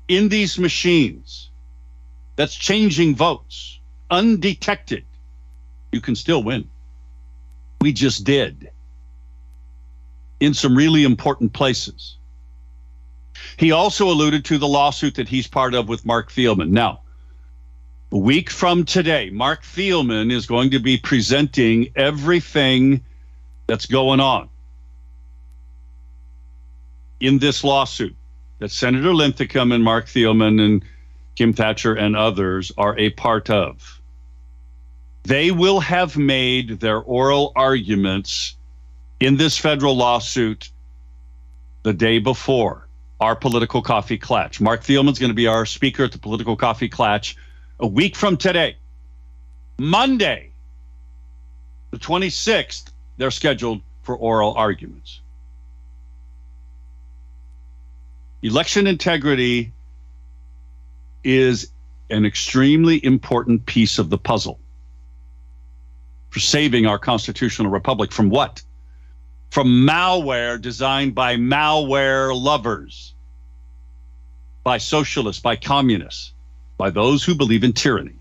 in 0.07 0.29
these 0.29 0.59
machines 0.59 1.49
that's 2.35 2.55
changing 2.55 3.15
votes, 3.15 3.79
undetected, 4.09 5.05
you 5.91 6.01
can 6.01 6.15
still 6.15 6.43
win. 6.43 6.69
We 7.79 7.91
just 7.91 8.23
did 8.23 8.69
in 10.39 10.53
some 10.53 10.75
really 10.75 11.03
important 11.03 11.53
places. 11.53 12.17
He 13.57 13.71
also 13.71 14.07
alluded 14.07 14.45
to 14.45 14.57
the 14.57 14.67
lawsuit 14.67 15.15
that 15.15 15.27
he's 15.27 15.47
part 15.47 15.73
of 15.73 15.89
with 15.89 16.05
Marc 16.05 16.31
Thielman. 16.31 16.69
Now, 16.69 17.01
a 18.11 18.17
week 18.17 18.49
from 18.49 18.85
today, 18.85 19.29
Marc 19.31 19.63
Thielman 19.63 20.31
is 20.31 20.45
going 20.45 20.71
to 20.71 20.79
be 20.79 20.97
presenting 20.97 21.89
everything 21.95 23.03
that's 23.67 23.85
going 23.87 24.19
on 24.19 24.50
in 27.21 27.39
this 27.39 27.63
lawsuit 27.63 28.15
that 28.59 28.71
Senator 28.71 29.13
Linthicum 29.13 29.71
and 29.71 29.83
Marc 29.83 30.07
Thielman 30.07 30.59
and 30.59 30.83
Kim 31.35 31.53
Thatcher 31.53 31.93
and 31.93 32.15
others 32.15 32.71
are 32.77 32.97
a 32.97 33.11
part 33.11 33.49
of. 33.49 34.01
They 35.23 35.51
will 35.51 35.79
have 35.79 36.17
made 36.17 36.79
their 36.79 36.99
oral 36.99 37.53
arguments 37.55 38.55
in 39.19 39.37
this 39.37 39.57
federal 39.57 39.95
lawsuit 39.95 40.69
the 41.83 41.93
day 41.93 42.19
before 42.19 42.87
our 43.19 43.35
political 43.35 43.81
coffee 43.81 44.17
clatch. 44.17 44.59
Marc 44.59 44.83
Thielman's 44.83 45.19
going 45.19 45.29
to 45.29 45.35
be 45.35 45.47
our 45.47 45.65
speaker 45.65 46.03
at 46.03 46.11
the 46.11 46.17
political 46.17 46.55
coffee 46.55 46.89
clatch 46.89 47.37
a 47.79 47.87
week 47.87 48.15
from 48.15 48.35
today. 48.35 48.75
Monday, 49.77 50.51
the 51.91 51.97
26th, 51.97 52.91
they're 53.17 53.31
scheduled 53.31 53.81
for 54.01 54.15
oral 54.15 54.53
arguments. 54.55 55.20
Election 58.43 58.87
integrity 58.87 59.71
is 61.23 61.71
an 62.09 62.25
extremely 62.25 63.03
important 63.05 63.65
piece 63.67 63.99
of 63.99 64.09
the 64.09 64.17
puzzle 64.17 64.59
for 66.31 66.39
saving 66.39 66.87
our 66.87 66.97
constitutional 66.97 67.71
republic 67.71 68.11
from 68.11 68.29
what? 68.29 68.63
From 69.51 69.85
malware 69.85 70.59
designed 70.59 71.13
by 71.13 71.35
malware 71.35 72.35
lovers, 72.35 73.13
by 74.63 74.79
socialists, 74.79 75.41
by 75.41 75.55
communists, 75.55 76.33
by 76.77 76.89
those 76.89 77.23
who 77.23 77.35
believe 77.35 77.63
in 77.63 77.73
tyranny. 77.73 78.15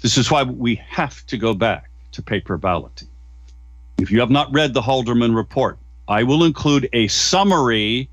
This 0.00 0.16
is 0.16 0.30
why 0.30 0.44
we 0.44 0.76
have 0.88 1.26
to 1.26 1.36
go 1.36 1.52
back 1.52 1.90
to 2.12 2.22
paper 2.22 2.56
balloting. 2.56 3.08
If 3.98 4.10
you 4.10 4.20
have 4.20 4.30
not 4.30 4.52
read 4.52 4.72
the 4.72 4.80
Halderman 4.80 5.36
report, 5.36 5.78
I 6.08 6.22
will 6.22 6.44
include 6.44 6.88
a 6.92 7.08
summary 7.08 8.08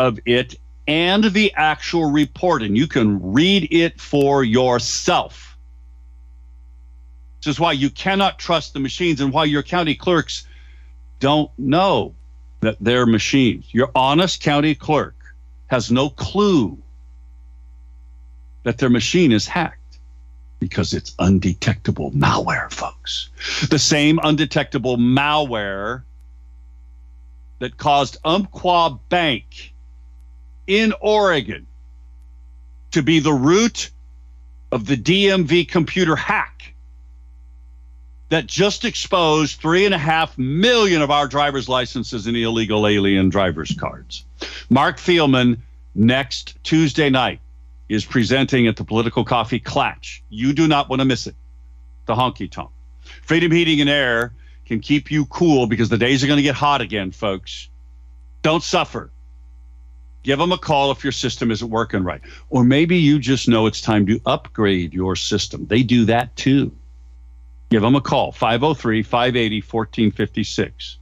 of 0.00 0.18
it 0.24 0.54
and 0.86 1.24
the 1.24 1.52
actual 1.54 2.10
report, 2.10 2.62
and 2.62 2.76
you 2.76 2.86
can 2.86 3.32
read 3.32 3.68
it 3.70 4.00
for 4.00 4.42
yourself. 4.42 5.58
This 7.40 7.52
is 7.52 7.60
why 7.60 7.72
you 7.72 7.90
cannot 7.90 8.38
trust 8.38 8.72
the 8.72 8.80
machines 8.80 9.20
and 9.20 9.32
why 9.32 9.44
your 9.44 9.62
county 9.62 9.94
clerks 9.94 10.46
don't 11.20 11.50
know 11.58 12.14
that 12.60 12.76
they're 12.80 13.06
machines. 13.06 13.66
Your 13.72 13.90
honest 13.94 14.42
county 14.42 14.74
clerk 14.74 15.14
has 15.66 15.90
no 15.90 16.08
clue 16.08 16.78
that 18.62 18.78
their 18.78 18.90
machine 18.90 19.32
is 19.32 19.46
hacked 19.46 19.98
because 20.58 20.94
it's 20.94 21.14
undetectable 21.18 22.10
malware, 22.12 22.72
folks. 22.72 23.28
The 23.68 23.78
same 23.78 24.18
undetectable 24.22 24.96
malware 24.96 26.02
that 27.58 27.76
caused 27.76 28.16
Umpqua 28.24 28.98
Bank 29.08 29.69
in 30.66 30.92
Oregon 31.00 31.66
to 32.92 33.02
be 33.02 33.20
the 33.20 33.32
root 33.32 33.90
of 34.72 34.86
the 34.86 34.96
DMV 34.96 35.68
computer 35.68 36.16
hack 36.16 36.74
that 38.28 38.46
just 38.46 38.84
exposed 38.84 39.60
three 39.60 39.84
and 39.84 39.94
a 39.94 39.98
half 39.98 40.38
million 40.38 41.02
of 41.02 41.10
our 41.10 41.26
driver's 41.26 41.68
licenses 41.68 42.26
and 42.26 42.36
illegal 42.36 42.86
alien 42.86 43.28
driver's 43.28 43.74
cards. 43.74 44.24
Marc 44.68 44.98
Thielman 44.98 45.58
next 45.94 46.56
Tuesday 46.62 47.10
night 47.10 47.40
is 47.88 48.04
presenting 48.04 48.68
at 48.68 48.76
the 48.76 48.84
Political 48.84 49.24
Coffee 49.24 49.58
Clatch. 49.58 50.22
You 50.30 50.52
do 50.52 50.68
not 50.68 50.88
want 50.88 51.00
to 51.00 51.04
miss 51.04 51.26
it. 51.26 51.34
The 52.06 52.14
honky 52.14 52.48
tonk. 52.48 52.70
Freedom 53.22 53.50
Heating 53.50 53.80
and 53.80 53.90
Air 53.90 54.32
can 54.64 54.78
keep 54.78 55.10
you 55.10 55.26
cool 55.26 55.66
because 55.66 55.88
the 55.88 55.98
days 55.98 56.22
are 56.22 56.28
going 56.28 56.36
to 56.36 56.42
get 56.44 56.54
hot 56.54 56.80
again, 56.80 57.10
folks. 57.10 57.68
Don't 58.42 58.62
suffer. 58.62 59.10
Give 60.22 60.38
them 60.38 60.52
a 60.52 60.58
call 60.58 60.90
if 60.90 61.02
your 61.02 61.12
system 61.12 61.50
isn't 61.50 61.70
working 61.70 62.04
right. 62.04 62.20
Or 62.50 62.62
maybe 62.62 62.96
you 62.96 63.18
just 63.18 63.48
know 63.48 63.66
it's 63.66 63.80
time 63.80 64.06
to 64.06 64.20
upgrade 64.26 64.92
your 64.92 65.16
system. 65.16 65.66
They 65.66 65.82
do 65.82 66.04
that 66.06 66.36
too. 66.36 66.72
Give 67.70 67.82
them 67.82 67.94
a 67.94 68.00
call 68.00 68.32
503 68.32 69.02
580 69.02 69.56
1456. 69.62 70.98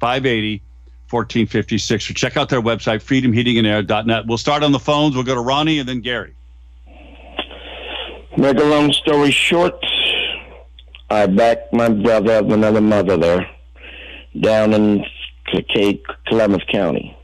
580 0.00 0.62
1456. 1.10 2.10
Or 2.10 2.14
check 2.14 2.36
out 2.36 2.48
their 2.48 2.62
website, 2.62 3.02
freedomheatingandair.net. 3.04 4.26
We'll 4.26 4.38
start 4.38 4.64
on 4.64 4.72
the 4.72 4.80
phones. 4.80 5.14
We'll 5.14 5.24
go 5.24 5.34
to 5.34 5.40
Ronnie 5.40 5.78
and 5.78 5.88
then 5.88 6.00
Gary. 6.00 6.34
Make 8.36 8.58
a 8.58 8.64
long 8.64 8.92
story 8.92 9.30
short, 9.30 9.74
I 11.08 11.26
backed 11.26 11.72
my 11.72 11.88
brother 11.88 12.34
of 12.34 12.50
another 12.50 12.82
mother 12.82 13.16
there 13.16 13.48
down 14.40 14.74
in 14.74 15.04
Klamath 16.26 16.66
County 16.66 17.15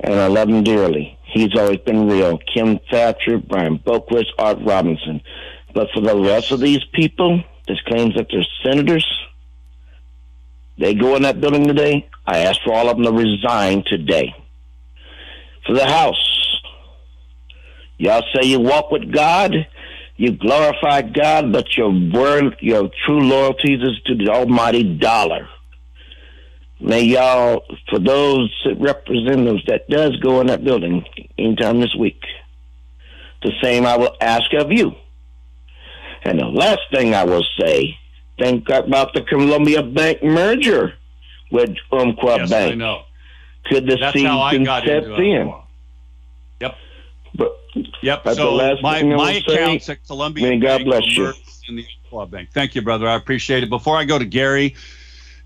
and 0.00 0.14
I 0.14 0.26
love 0.26 0.48
him 0.48 0.62
dearly. 0.64 1.18
He's 1.24 1.56
always 1.56 1.78
been 1.80 2.08
real. 2.08 2.38
Kim 2.52 2.78
Thatcher, 2.90 3.38
Brian 3.38 3.78
Boquist, 3.78 4.28
Art 4.38 4.58
Robinson. 4.60 5.20
But 5.74 5.88
for 5.92 6.00
the 6.00 6.16
rest 6.16 6.52
of 6.52 6.60
these 6.60 6.84
people 6.92 7.42
that 7.66 7.84
claims 7.86 8.14
that 8.14 8.28
they're 8.30 8.46
senators, 8.62 9.06
they 10.78 10.94
go 10.94 11.16
in 11.16 11.22
that 11.22 11.40
building 11.40 11.66
today. 11.66 12.08
I 12.26 12.38
ask 12.38 12.60
for 12.64 12.72
all 12.72 12.88
of 12.88 12.96
them 12.96 13.04
to 13.04 13.12
resign 13.12 13.84
today. 13.86 14.34
For 15.66 15.74
the 15.74 15.86
House, 15.86 16.60
y'all 17.98 18.24
say 18.34 18.46
you 18.46 18.60
walk 18.60 18.90
with 18.90 19.12
God, 19.12 19.54
you 20.16 20.32
glorify 20.32 21.02
God, 21.02 21.52
but 21.52 21.76
your 21.76 21.90
word, 21.90 22.56
your 22.60 22.90
true 23.04 23.20
loyalties 23.20 23.80
is 23.82 24.00
to 24.06 24.14
the 24.14 24.30
almighty 24.30 24.82
dollar. 24.98 25.48
May 26.84 27.04
y'all, 27.04 27.64
for 27.88 27.98
those 27.98 28.50
representatives 28.76 29.64
that 29.68 29.88
does 29.88 30.14
go 30.18 30.42
in 30.42 30.48
that 30.48 30.62
building 30.62 31.02
anytime 31.38 31.80
this 31.80 31.94
week, 31.94 32.20
the 33.42 33.52
same 33.62 33.86
I 33.86 33.96
will 33.96 34.14
ask 34.20 34.52
of 34.52 34.70
you. 34.70 34.92
And 36.24 36.38
the 36.38 36.44
last 36.44 36.80
thing 36.92 37.14
I 37.14 37.24
will 37.24 37.44
say, 37.58 37.96
think 38.38 38.68
about 38.68 39.14
the 39.14 39.22
Columbia 39.22 39.82
Bank 39.82 40.22
merger 40.22 40.92
with 41.50 41.70
Umpqua 41.90 42.36
yes, 42.40 42.50
Bank. 42.50 42.72
I 42.72 42.74
know. 42.74 43.02
Could 43.64 43.86
the 43.86 43.96
That's 43.96 44.12
seed 44.12 44.26
how 44.26 44.40
I 44.40 44.58
got 44.58 44.86
into 44.86 45.16
in? 45.22 45.40
Umpqua. 45.40 45.64
Yep. 46.60 46.76
But 47.34 47.52
Yep. 48.02 48.28
So 48.34 48.56
my, 48.82 49.02
my 49.02 49.02
will 49.02 49.40
say. 49.40 49.54
accounts 49.54 49.88
at 49.88 50.06
Columbia 50.06 50.50
May 50.50 50.58
God 50.58 50.78
Bank 50.78 50.84
bless 50.84 51.16
you. 51.16 51.32
in 51.66 51.76
the 51.76 51.86
Umpqua 52.04 52.26
Bank. 52.26 52.50
Thank 52.52 52.74
you, 52.74 52.82
brother. 52.82 53.08
I 53.08 53.14
appreciate 53.14 53.62
it. 53.62 53.70
Before 53.70 53.96
I 53.96 54.04
go 54.04 54.18
to 54.18 54.26
Gary, 54.26 54.74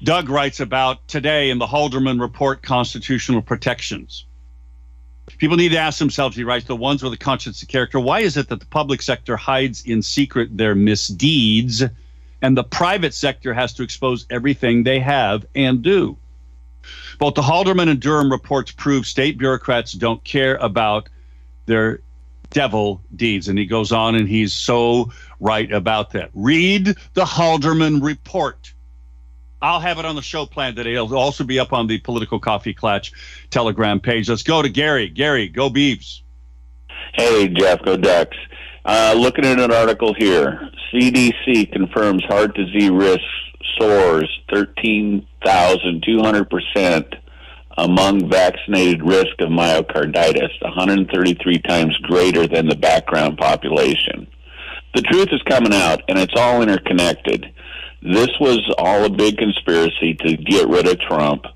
Doug 0.02 0.28
writes 0.28 0.60
about 0.60 1.06
today 1.08 1.50
in 1.50 1.58
the 1.58 1.66
Halderman 1.66 2.20
Report 2.20 2.62
constitutional 2.62 3.42
protections. 3.42 4.24
People 5.38 5.56
need 5.56 5.70
to 5.70 5.78
ask 5.78 5.98
themselves, 5.98 6.36
he 6.36 6.44
writes, 6.44 6.66
the 6.66 6.76
ones 6.76 7.02
with 7.02 7.12
a 7.12 7.18
conscience 7.18 7.60
of 7.62 7.68
character, 7.68 8.00
why 8.00 8.20
is 8.20 8.36
it 8.36 8.48
that 8.48 8.60
the 8.60 8.66
public 8.66 9.02
sector 9.02 9.36
hides 9.36 9.84
in 9.84 10.02
secret 10.02 10.56
their 10.56 10.74
misdeeds 10.74 11.82
and 12.40 12.56
the 12.56 12.64
private 12.64 13.12
sector 13.12 13.52
has 13.52 13.72
to 13.74 13.82
expose 13.82 14.24
everything 14.30 14.84
they 14.84 15.00
have 15.00 15.44
and 15.54 15.82
do? 15.82 16.16
Both 17.18 17.34
the 17.34 17.42
Halderman 17.42 17.88
and 17.88 18.00
Durham 18.00 18.30
reports 18.30 18.70
prove 18.70 19.06
state 19.06 19.36
bureaucrats 19.36 19.92
don't 19.92 20.22
care 20.24 20.54
about 20.56 21.08
their 21.66 22.00
devil 22.50 23.02
deeds. 23.14 23.48
And 23.48 23.58
he 23.58 23.66
goes 23.66 23.92
on 23.92 24.14
and 24.14 24.28
he's 24.28 24.52
so 24.52 25.12
right 25.40 25.70
about 25.70 26.10
that. 26.12 26.30
Read 26.34 26.96
the 27.14 27.24
Halderman 27.24 28.02
report. 28.02 28.72
I'll 29.60 29.80
have 29.80 29.98
it 29.98 30.04
on 30.04 30.14
the 30.14 30.22
show 30.22 30.46
plan 30.46 30.76
today. 30.76 30.94
It'll 30.94 31.16
also 31.16 31.42
be 31.44 31.58
up 31.58 31.72
on 31.72 31.88
the 31.88 31.98
Political 31.98 32.38
Coffee 32.40 32.74
Clatch 32.74 33.12
Telegram 33.50 34.00
page. 34.00 34.28
Let's 34.28 34.44
go 34.44 34.62
to 34.62 34.68
Gary. 34.68 35.08
Gary, 35.08 35.48
go 35.48 35.68
Beavs. 35.68 36.20
Hey, 37.14 37.48
Jeff, 37.48 37.82
go 37.82 37.96
Ducks. 37.96 38.36
Uh, 38.84 39.14
looking 39.16 39.44
at 39.44 39.58
an 39.58 39.72
article 39.72 40.14
here, 40.14 40.70
CDC 40.92 41.72
confirms 41.72 42.22
heart 42.24 42.54
disease 42.54 42.90
risk 42.90 43.24
soars 43.78 44.30
13,200% 44.52 47.14
among 47.76 48.30
vaccinated 48.30 49.02
risk 49.02 49.40
of 49.40 49.48
myocarditis, 49.50 50.62
133 50.62 51.58
times 51.60 51.96
greater 51.98 52.46
than 52.46 52.68
the 52.68 52.76
background 52.76 53.36
population. 53.38 54.28
The 54.94 55.02
truth 55.02 55.28
is 55.32 55.42
coming 55.42 55.74
out, 55.74 56.02
and 56.08 56.18
it's 56.18 56.32
all 56.36 56.62
interconnected. 56.62 57.52
This 58.02 58.30
was 58.40 58.60
all 58.78 59.04
a 59.04 59.08
big 59.08 59.38
conspiracy 59.38 60.14
to 60.14 60.36
get 60.36 60.68
rid 60.68 60.86
of 60.86 61.00
Trump, 61.00 61.46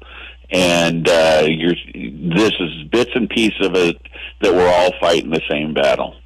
and 0.51 1.09
uh, 1.09 1.43
this 1.43 2.53
is 2.59 2.83
bits 2.91 3.13
and 3.15 3.31
pieces 3.31 3.65
of 3.65 3.75
it 3.77 3.97
that 4.41 4.53
we're 4.53 4.69
all 4.69 4.93
fighting 5.01 5.31
the 5.31 5.43
same 5.49 5.73
battle. 5.73 6.17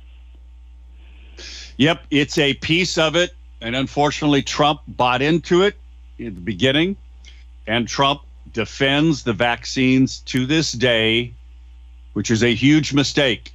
Yep, 1.76 2.06
it's 2.10 2.38
a 2.38 2.54
piece 2.54 2.96
of 2.96 3.16
it, 3.16 3.32
and 3.60 3.76
unfortunately, 3.76 4.42
Trump 4.42 4.80
bought 4.88 5.20
into 5.20 5.62
it 5.62 5.76
in 6.18 6.34
the 6.34 6.40
beginning, 6.40 6.96
and 7.66 7.86
Trump 7.86 8.22
defends 8.52 9.22
the 9.22 9.34
vaccines 9.34 10.20
to 10.20 10.46
this 10.46 10.72
day, 10.72 11.34
which 12.14 12.30
is 12.30 12.42
a 12.42 12.54
huge 12.54 12.94
mistake. 12.94 13.52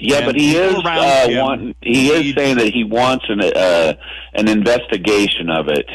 Yeah, 0.00 0.18
and 0.18 0.26
but 0.26 0.34
he 0.36 0.56
is 0.56 0.74
uh, 0.74 1.26
want, 1.30 1.76
he 1.80 2.10
is 2.10 2.34
saying 2.34 2.56
that 2.58 2.72
he 2.72 2.84
wants 2.84 3.26
an 3.28 3.40
uh, 3.40 3.94
an 4.34 4.48
investigation 4.48 5.50
of 5.50 5.68
it 5.68 5.88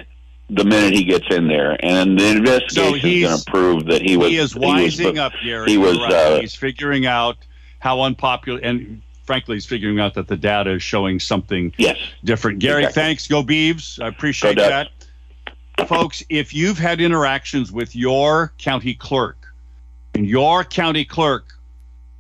the 0.50 0.64
minute 0.64 0.94
he 0.94 1.04
gets 1.04 1.26
in 1.30 1.48
there, 1.48 1.78
and 1.86 2.18
the 2.18 2.28
investigation 2.28 3.00
so 3.00 3.08
is 3.08 3.24
going 3.24 3.40
to 3.40 3.52
prove 3.52 3.86
that 3.88 4.02
he 4.02 4.18
was. 4.18 4.30
He 4.30 4.38
is 4.38 4.54
wising 4.54 5.00
he 5.00 5.06
was, 5.08 5.20
up, 5.20 5.34
Gary. 5.44 5.70
He 5.70 5.78
was. 5.78 6.00
Right. 6.00 6.14
Uh, 6.14 6.40
he's 6.40 6.56
figuring 6.56 7.06
out 7.06 7.38
how 7.80 8.02
unpopular, 8.02 8.60
and 8.62 9.02
frankly, 9.26 9.58
he's 9.58 9.66
figuring 9.66 10.00
out 10.00 10.14
that 10.14 10.28
the 10.28 10.38
data 10.38 10.72
is 10.72 10.84
showing 10.84 11.20
something 11.20 11.74
yes. 11.78 11.98
different. 12.24 12.60
Gary, 12.60 12.84
exactly. 12.84 13.02
thanks. 13.02 13.28
Go 13.28 13.44
Beavs. 13.44 14.02
I 14.02 14.08
appreciate 14.08 14.56
Go 14.56 14.68
that 14.68 14.90
folks, 15.86 16.24
if 16.30 16.54
you've 16.54 16.78
had 16.78 17.02
interactions 17.02 17.72
with 17.72 17.96
your 17.96 18.54
county 18.58 18.94
clerk 18.94 19.38
and 20.14 20.26
your 20.26 20.64
county 20.64 21.06
clerk 21.06 21.59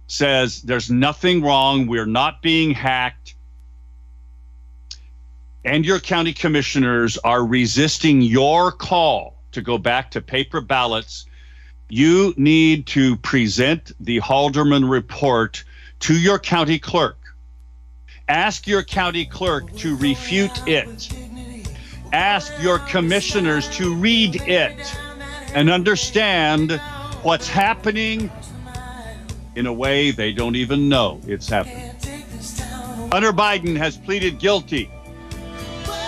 says 0.10 0.62
there's 0.64 0.90
nothing 0.90 1.42
wrong, 1.42 1.88
we're 1.88 2.06
not 2.06 2.42
being 2.42 2.72
hacked, 2.72 3.36
and 5.64 5.86
your 5.86 6.00
county 6.00 6.34
commissioners 6.34 7.18
are 7.20 7.46
resisting 7.46 8.22
your 8.22 8.72
call 8.72 9.36
to 9.52 9.62
go 9.62 9.78
back 9.78 10.12
to 10.12 10.22
paper 10.22 10.62
ballots, 10.62 11.26
you 11.90 12.34
need 12.38 12.86
to 12.88 13.18
present 13.18 13.92
the 14.00 14.20
Halderman 14.20 14.90
report 14.90 15.64
to 16.02 16.18
your 16.20 16.40
county 16.40 16.80
clerk. 16.80 17.18
Ask 18.28 18.68
your 18.68 18.84
county 18.84 19.26
clerk 19.26 19.76
to 19.78 19.98
refute 19.98 20.68
it. 20.68 21.12
Ask 22.14 22.54
your 22.62 22.80
commissioners 22.80 23.68
to 23.78 23.96
read 23.96 24.42
it 24.48 24.98
and 25.54 25.70
understand 25.70 26.80
what's 27.24 27.48
happening 27.48 28.32
in 29.60 29.68
a 29.68 29.74
way 29.74 30.10
they 30.10 30.32
don't 30.32 30.56
even 30.56 30.88
know 30.88 31.20
it's 31.28 31.50
happening. 31.50 31.92
Hunter 33.12 33.34
Biden 33.34 33.76
has 33.76 33.98
pleaded 33.98 34.40
guilty 34.40 34.90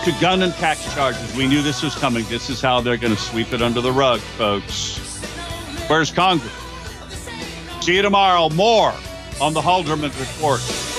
to 0.06 0.16
gun 0.22 0.41
and 0.41 0.54
tax 0.54 0.93
charges. 0.93 1.36
We 1.36 1.47
knew 1.47 1.62
this 1.62 1.84
was 1.84 1.93
coming. 1.95 2.24
This 2.30 2.49
is 2.49 2.62
how 2.62 2.80
they're 2.80 2.95
going 2.95 3.14
to 3.14 3.22
sweep 3.22 3.52
it 3.52 3.62
under 3.62 3.82
the 3.82 3.91
rug, 3.91 4.22
folks. 4.22 4.97
Where's 5.89 6.12
Congress? 6.12 6.52
See 7.82 7.97
you 7.97 8.02
tomorrow. 8.02 8.47
More 8.49 8.93
on 9.41 9.54
the 9.54 9.62
Halderman 9.62 10.18
Report. 10.18 10.90